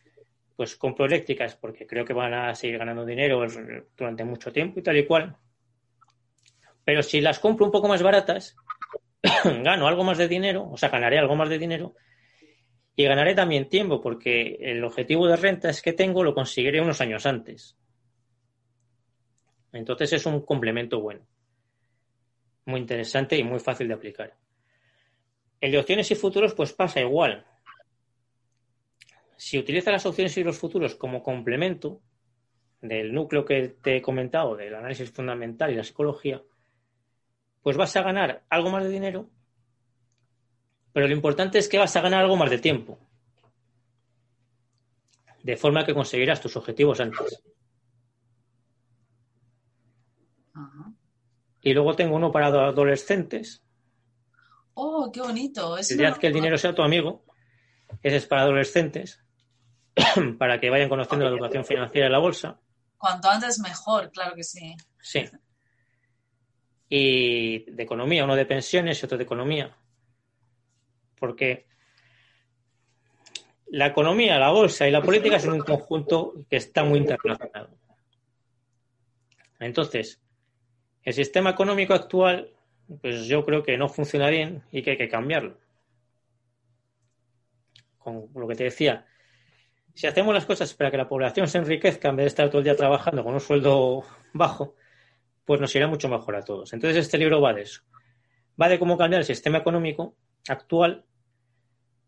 [0.57, 3.47] pues compro eléctricas porque creo que van a seguir ganando dinero
[3.97, 5.37] durante mucho tiempo y tal y cual.
[6.85, 8.57] Pero si las compro un poco más baratas,
[9.45, 11.95] gano algo más de dinero, o sea, ganaré algo más de dinero
[12.97, 17.01] y ganaré también tiempo porque el objetivo de renta es que tengo lo conseguiré unos
[17.01, 17.77] años antes.
[19.73, 21.27] Entonces es un complemento bueno,
[22.67, 24.37] muy interesante y muy fácil de aplicar.
[25.61, 27.47] El de opciones y futuros pues pasa igual.
[29.37, 32.01] Si utilizas las opciones y los futuros como complemento
[32.81, 36.43] del núcleo que te he comentado, del análisis fundamental y la psicología,
[37.63, 39.31] pues vas a ganar algo más de dinero,
[40.93, 42.99] pero lo importante es que vas a ganar algo más de tiempo,
[45.43, 47.43] de forma que conseguirás tus objetivos antes.
[51.63, 53.63] Y luego tengo uno para adolescentes.
[54.75, 55.79] Oh, qué bonito.
[55.79, 57.25] Es que el dinero sea tu amigo.
[58.03, 59.23] Ese es para adolescentes,
[60.39, 62.59] para que vayan conociendo la educación financiera de la bolsa.
[62.97, 64.75] Cuanto antes mejor, claro que sí.
[65.01, 65.25] Sí.
[66.89, 69.77] Y de economía, uno de pensiones y otro de economía.
[71.19, 71.67] Porque
[73.69, 77.71] la economía, la bolsa y la política son un conjunto que está muy interrelacionado.
[79.59, 80.21] Entonces,
[81.05, 82.51] el sistema económico actual,
[83.01, 85.59] pues yo creo que no funciona bien y que hay que cambiarlo.
[87.99, 89.07] Con lo que te decía,
[89.95, 92.59] si hacemos las cosas para que la población se enriquezca en vez de estar todo
[92.59, 94.75] el día trabajando con un sueldo bajo,
[95.45, 96.73] pues nos irá mucho mejor a todos.
[96.73, 97.83] Entonces este libro va de eso.
[98.61, 100.17] Va de cómo cambiar el sistema económico
[100.49, 101.05] actual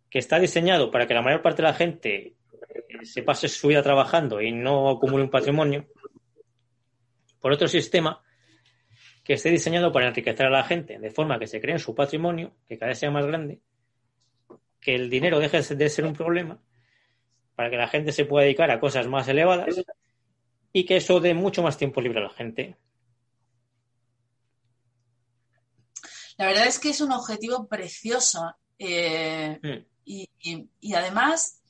[0.08, 2.36] que está diseñado para que la mayor parte de la gente
[3.02, 5.86] se pase su vida trabajando y no acumule un patrimonio,
[7.40, 8.23] por otro sistema
[9.24, 11.94] que esté diseñado para enriquecer a la gente de forma que se cree en su
[11.94, 13.58] patrimonio, que cada vez sea más grande,
[14.80, 16.60] que el dinero deje de ser un problema,
[17.56, 19.82] para que la gente se pueda dedicar a cosas más elevadas
[20.72, 22.76] y que eso dé mucho más tiempo libre a la gente.
[26.36, 29.86] La verdad es que es un objetivo precioso eh, mm.
[30.04, 31.63] y además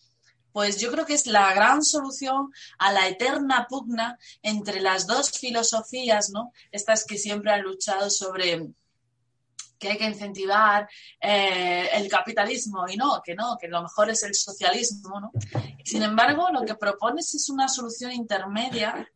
[0.54, 5.32] pues yo creo que es la gran solución a la eterna pugna entre las dos
[5.32, 6.52] filosofías, ¿no?
[6.70, 8.68] Estas que siempre han luchado sobre
[9.80, 10.88] que hay que incentivar
[11.20, 15.32] eh, el capitalismo y no, que no, que lo mejor es el socialismo, ¿no?
[15.84, 19.10] Sin embargo, lo que propones es una solución intermedia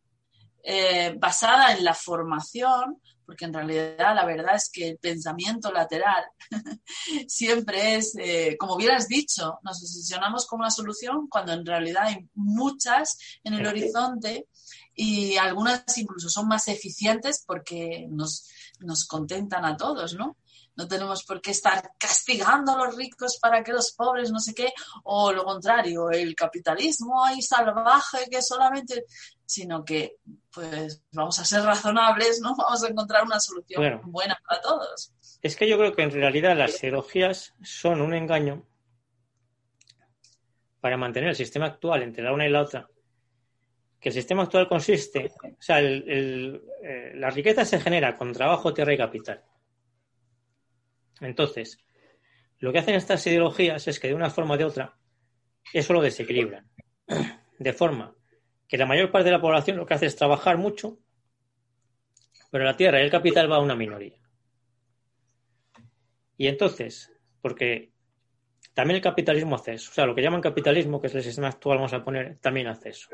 [0.61, 6.23] eh, basada en la formación, porque en realidad la verdad es que el pensamiento lateral
[7.27, 12.27] siempre es, eh, como hubieras dicho, nos obsesionamos con una solución cuando en realidad hay
[12.33, 14.47] muchas en el horizonte
[14.95, 18.49] y algunas incluso son más eficientes porque nos,
[18.79, 20.35] nos contentan a todos, ¿no?
[20.75, 24.55] No tenemos por qué estar castigando a los ricos para que los pobres no sé
[24.55, 24.73] qué,
[25.03, 29.05] o lo contrario, el capitalismo ahí salvaje que solamente,
[29.49, 30.17] sino que
[30.53, 32.55] pues vamos a ser razonables, ¿no?
[32.57, 35.11] Vamos a encontrar una solución buena para todos.
[35.41, 38.63] Es que yo creo que en realidad las ideologías son un engaño
[40.79, 42.87] para mantener el sistema actual entre la una y la otra.
[43.99, 48.93] Que el sistema actual consiste, o sea, eh, la riqueza se genera con trabajo, tierra
[48.93, 49.43] y capital.
[51.21, 51.79] Entonces,
[52.59, 54.95] lo que hacen estas ideologías es que de una forma o de otra
[55.73, 56.69] eso lo desequilibran.
[57.59, 58.15] De forma
[58.69, 60.99] que la mayor parte de la población lo que hace es trabajar mucho,
[62.51, 64.15] pero la tierra y el capital va a una minoría.
[66.37, 67.11] Y entonces,
[67.41, 67.91] porque
[68.75, 71.47] también el capitalismo hace eso, o sea, lo que llaman capitalismo, que es el sistema
[71.47, 73.09] actual, vamos a poner, también hace eso.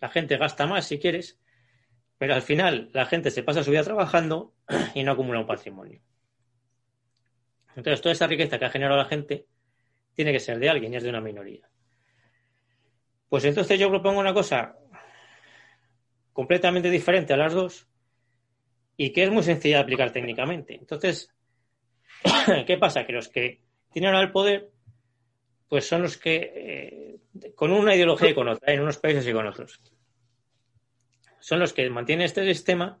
[0.00, 1.38] La gente gasta más si quieres,
[2.18, 4.54] pero al final la gente se pasa su vida trabajando
[4.94, 6.02] y no acumula un patrimonio.
[7.76, 9.46] Entonces, toda esa riqueza que ha generado la gente
[10.14, 11.68] tiene que ser de alguien y es de una minoría.
[13.28, 14.76] Pues entonces yo propongo una cosa
[16.32, 17.88] completamente diferente a las dos
[18.96, 20.74] y que es muy sencilla de aplicar técnicamente.
[20.74, 21.34] Entonces,
[22.66, 23.06] ¿qué pasa?
[23.06, 23.60] Que los que
[23.92, 24.70] tienen ahora el poder,
[25.68, 29.32] pues son los que, eh, con una ideología y con otra, en unos países y
[29.32, 29.80] con otros
[31.44, 32.98] son los que mantienen este sistema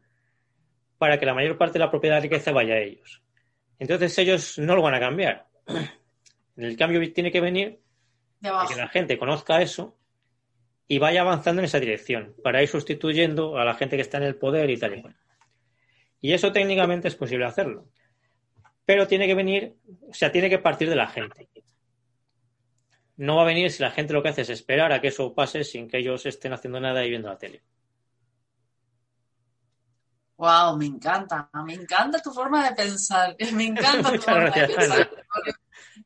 [0.98, 3.22] para que la mayor parte de la propiedad de la riqueza vaya a ellos.
[3.78, 5.46] Entonces ellos no lo van a cambiar.
[6.58, 7.80] El cambio tiene que venir
[8.40, 9.96] de que la gente conozca eso
[10.86, 14.24] y vaya avanzando en esa dirección para ir sustituyendo a la gente que está en
[14.24, 15.16] el poder y tal y cual.
[16.20, 17.88] Y eso técnicamente es posible hacerlo.
[18.84, 19.76] Pero tiene que venir,
[20.08, 21.48] o sea, tiene que partir de la gente.
[23.16, 25.34] No va a venir si la gente lo que hace es esperar a que eso
[25.34, 27.62] pase sin que ellos estén haciendo nada y viendo la tele.
[30.36, 35.10] Wow, me encanta, me encanta tu forma de pensar, me encanta tu forma de pensar.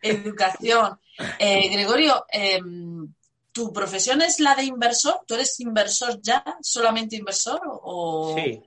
[0.02, 1.00] Educación.
[1.38, 3.12] Eh, Gregorio, em,
[3.58, 5.24] ¿tu profesión es la de inversor?
[5.26, 6.44] ¿Tú eres inversor ya?
[6.60, 7.60] ¿Solamente inversor?
[7.64, 8.32] O...
[8.36, 8.62] Sí.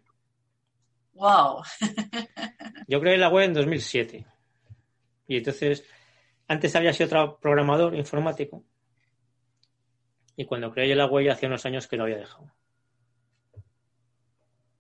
[1.13, 1.63] Wow.
[2.89, 4.25] Yo creé la web en 2007.
[5.27, 5.85] Y entonces,
[6.45, 8.65] antes había sido otro programador informático.
[10.35, 12.51] Y cuando creé la web, hace unos años que lo había dejado.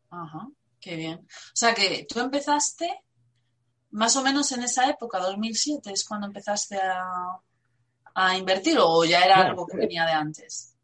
[0.09, 0.49] Ajá.
[0.81, 1.19] Qué bien.
[1.19, 3.01] O sea que tú empezaste
[3.91, 7.39] más o menos en esa época, 2007, es cuando empezaste a,
[8.37, 10.75] invertir o ya era algo que venía de antes.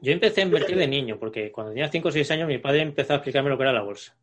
[0.00, 2.82] Yo empecé a invertir de niño porque cuando tenía 5 o 6 años mi padre
[2.82, 4.16] empezó a explicarme lo que era la bolsa.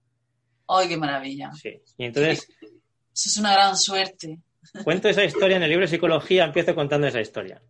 [0.67, 1.51] ¡Ay, qué maravilla!
[1.53, 2.47] Sí, y entonces...
[2.61, 4.39] Eso es una gran suerte.
[4.83, 7.61] Cuento esa historia en el libro de psicología, empiezo contando esa historia.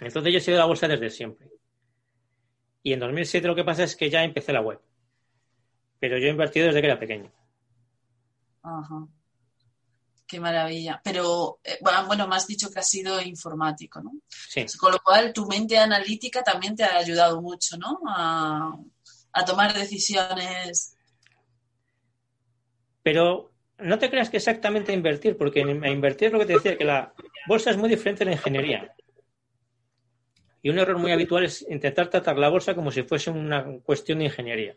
[0.00, 1.48] Entonces yo he sido de la bolsa desde siempre.
[2.82, 4.80] Y en 2007 lo que pasa es que ya empecé la web
[6.04, 7.32] pero yo he invertido desde que era pequeño.
[8.62, 9.06] Ajá.
[10.34, 11.00] Qué maravilla.
[11.04, 14.14] Pero, eh, bueno, me has dicho que has sido informático, ¿no?
[14.28, 14.66] Sí.
[14.76, 18.00] Con lo cual, tu mente analítica también te ha ayudado mucho, ¿no?
[18.08, 18.76] A,
[19.46, 20.96] tomar decisiones.
[23.04, 26.54] Pero no te creas que exactamente a invertir, porque a invertir es lo que te
[26.54, 27.14] decía, que la
[27.46, 28.92] bolsa es muy diferente de la ingeniería.
[30.62, 34.18] Y un error muy habitual es intentar tratar la bolsa como si fuese una cuestión
[34.18, 34.76] de ingeniería.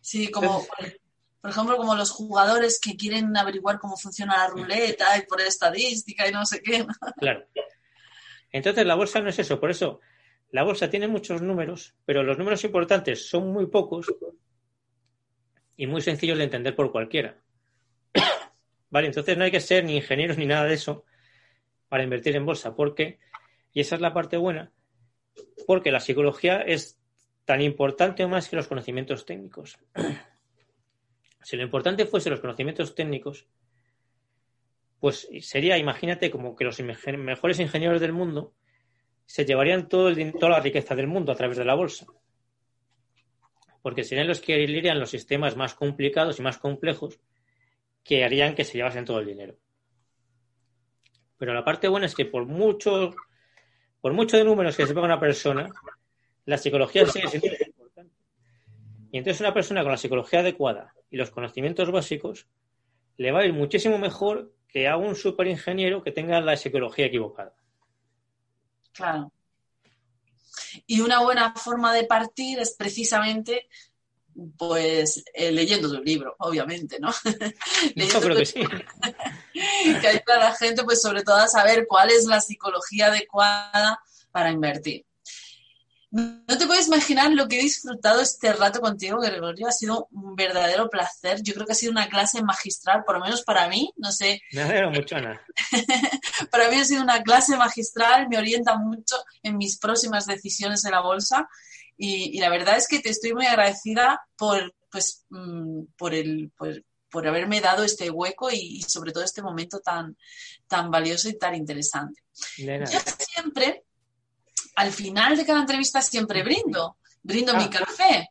[0.00, 0.66] Sí, como
[1.40, 6.28] por ejemplo, como los jugadores que quieren averiguar cómo funciona la ruleta y por estadística
[6.28, 6.84] y no sé qué.
[7.18, 7.46] Claro.
[8.50, 10.00] Entonces la bolsa no es eso, por eso
[10.50, 14.06] la bolsa tiene muchos números, pero los números importantes son muy pocos
[15.76, 17.38] y muy sencillos de entender por cualquiera.
[18.90, 21.04] Vale, entonces no hay que ser ni ingenieros ni nada de eso
[21.88, 23.18] para invertir en bolsa, porque,
[23.72, 24.72] y esa es la parte buena,
[25.66, 26.98] porque la psicología es
[27.44, 29.78] tan importante o más que los conocimientos técnicos.
[31.48, 33.46] Si lo importante fuese los conocimientos técnicos,
[35.00, 38.52] pues sería, imagínate, como que los mejores ingenieros del mundo
[39.24, 42.04] se llevarían todo el, toda la riqueza del mundo a través de la bolsa.
[43.80, 47.18] Porque serían los que irían los sistemas más complicados y más complejos
[48.04, 49.56] que harían que se llevasen todo el dinero.
[51.38, 53.14] Pero la parte buena es que por mucho,
[54.02, 55.70] por mucho de números que se paga una persona,
[56.44, 57.48] la psicología sigue siendo.
[59.10, 62.46] Y entonces una persona con la psicología adecuada y los conocimientos básicos
[63.16, 67.54] le va a ir muchísimo mejor que a un superingeniero que tenga la psicología equivocada.
[68.92, 69.32] Claro.
[70.86, 73.68] Y una buena forma de partir es precisamente
[74.56, 77.10] pues eh, leyendo tu libro, obviamente, ¿no?
[77.96, 78.60] Yo creo que sí.
[78.62, 84.00] que ayuda a la gente, pues sobre todo a saber cuál es la psicología adecuada
[84.30, 85.07] para invertir.
[86.18, 89.68] No te puedes imaginar lo que he disfrutado este rato contigo, Gregorio.
[89.68, 91.42] Ha sido un verdadero placer.
[91.42, 93.92] Yo creo que ha sido una clase magistral, por lo menos para mí.
[93.96, 94.40] No sé.
[94.52, 95.40] Me alegro mucho, Ana.
[96.50, 98.28] para mí ha sido una clase magistral.
[98.28, 101.48] Me orienta mucho en mis próximas decisiones en la bolsa.
[101.96, 107.28] Y, la verdad es que te estoy muy agradecida por, pues, mm, por, el, por,
[107.28, 110.16] haberme dado este hueco y, sobre todo este momento tan,
[110.66, 112.22] tan valioso y tan interesante.
[112.56, 113.84] Yo siempre
[114.78, 117.70] al final de cada entrevista siempre brindo, brindo mi ah.
[117.70, 118.30] café.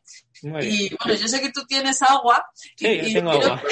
[0.62, 2.42] Y bueno, yo sé que tú tienes agua.
[2.54, 3.62] Sí, yo tengo quiero, agua.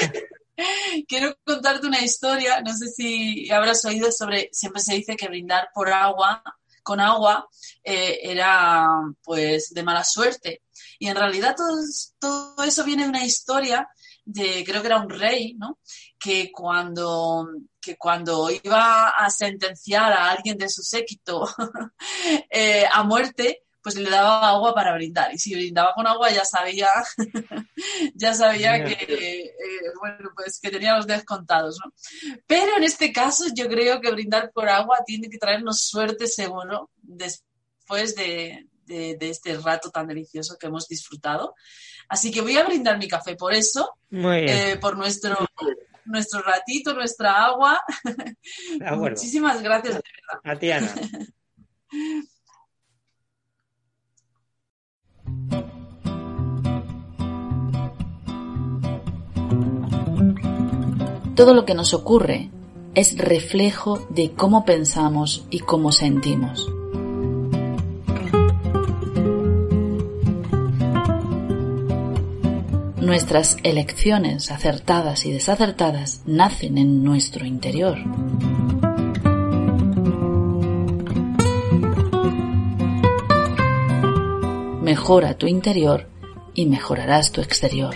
[1.07, 5.69] quiero contarte una historia, no sé si habrás oído sobre, siempre se dice que brindar
[5.73, 6.43] por agua,
[6.83, 7.47] con agua,
[7.83, 8.87] eh, era
[9.23, 10.61] pues de mala suerte.
[10.99, 11.77] Y en realidad todo,
[12.19, 13.89] todo eso viene de una historia
[14.23, 15.79] de, creo que era un rey, ¿no?
[16.19, 17.49] Que cuando
[17.87, 21.47] que cuando iba a sentenciar a alguien de su séquito
[22.49, 25.33] eh, a muerte, pues le daba agua para brindar.
[25.33, 26.89] Y si brindaba con agua ya sabía,
[28.13, 29.53] ya sabía que, eh,
[30.01, 31.93] bueno, pues que tenía los descontados, ¿no?
[32.45, 36.89] Pero en este caso yo creo que brindar por agua tiene que traernos suerte seguro
[37.01, 41.55] después de, este rato tan delicioso que hemos disfrutado.
[42.09, 45.37] Así que voy a brindar mi café por eso, eh, por nuestro
[46.07, 47.81] nuestro ratito, nuestra agua.
[48.97, 50.41] Muchísimas gracias, de verdad.
[50.43, 50.91] A ti, Ana.
[61.35, 62.49] Todo lo que nos ocurre
[62.95, 66.67] es reflejo de cómo pensamos y cómo sentimos.
[73.07, 77.97] Nuestras elecciones acertadas y desacertadas nacen en nuestro interior.
[84.81, 86.09] Mejora tu interior
[86.53, 87.95] y mejorarás tu exterior.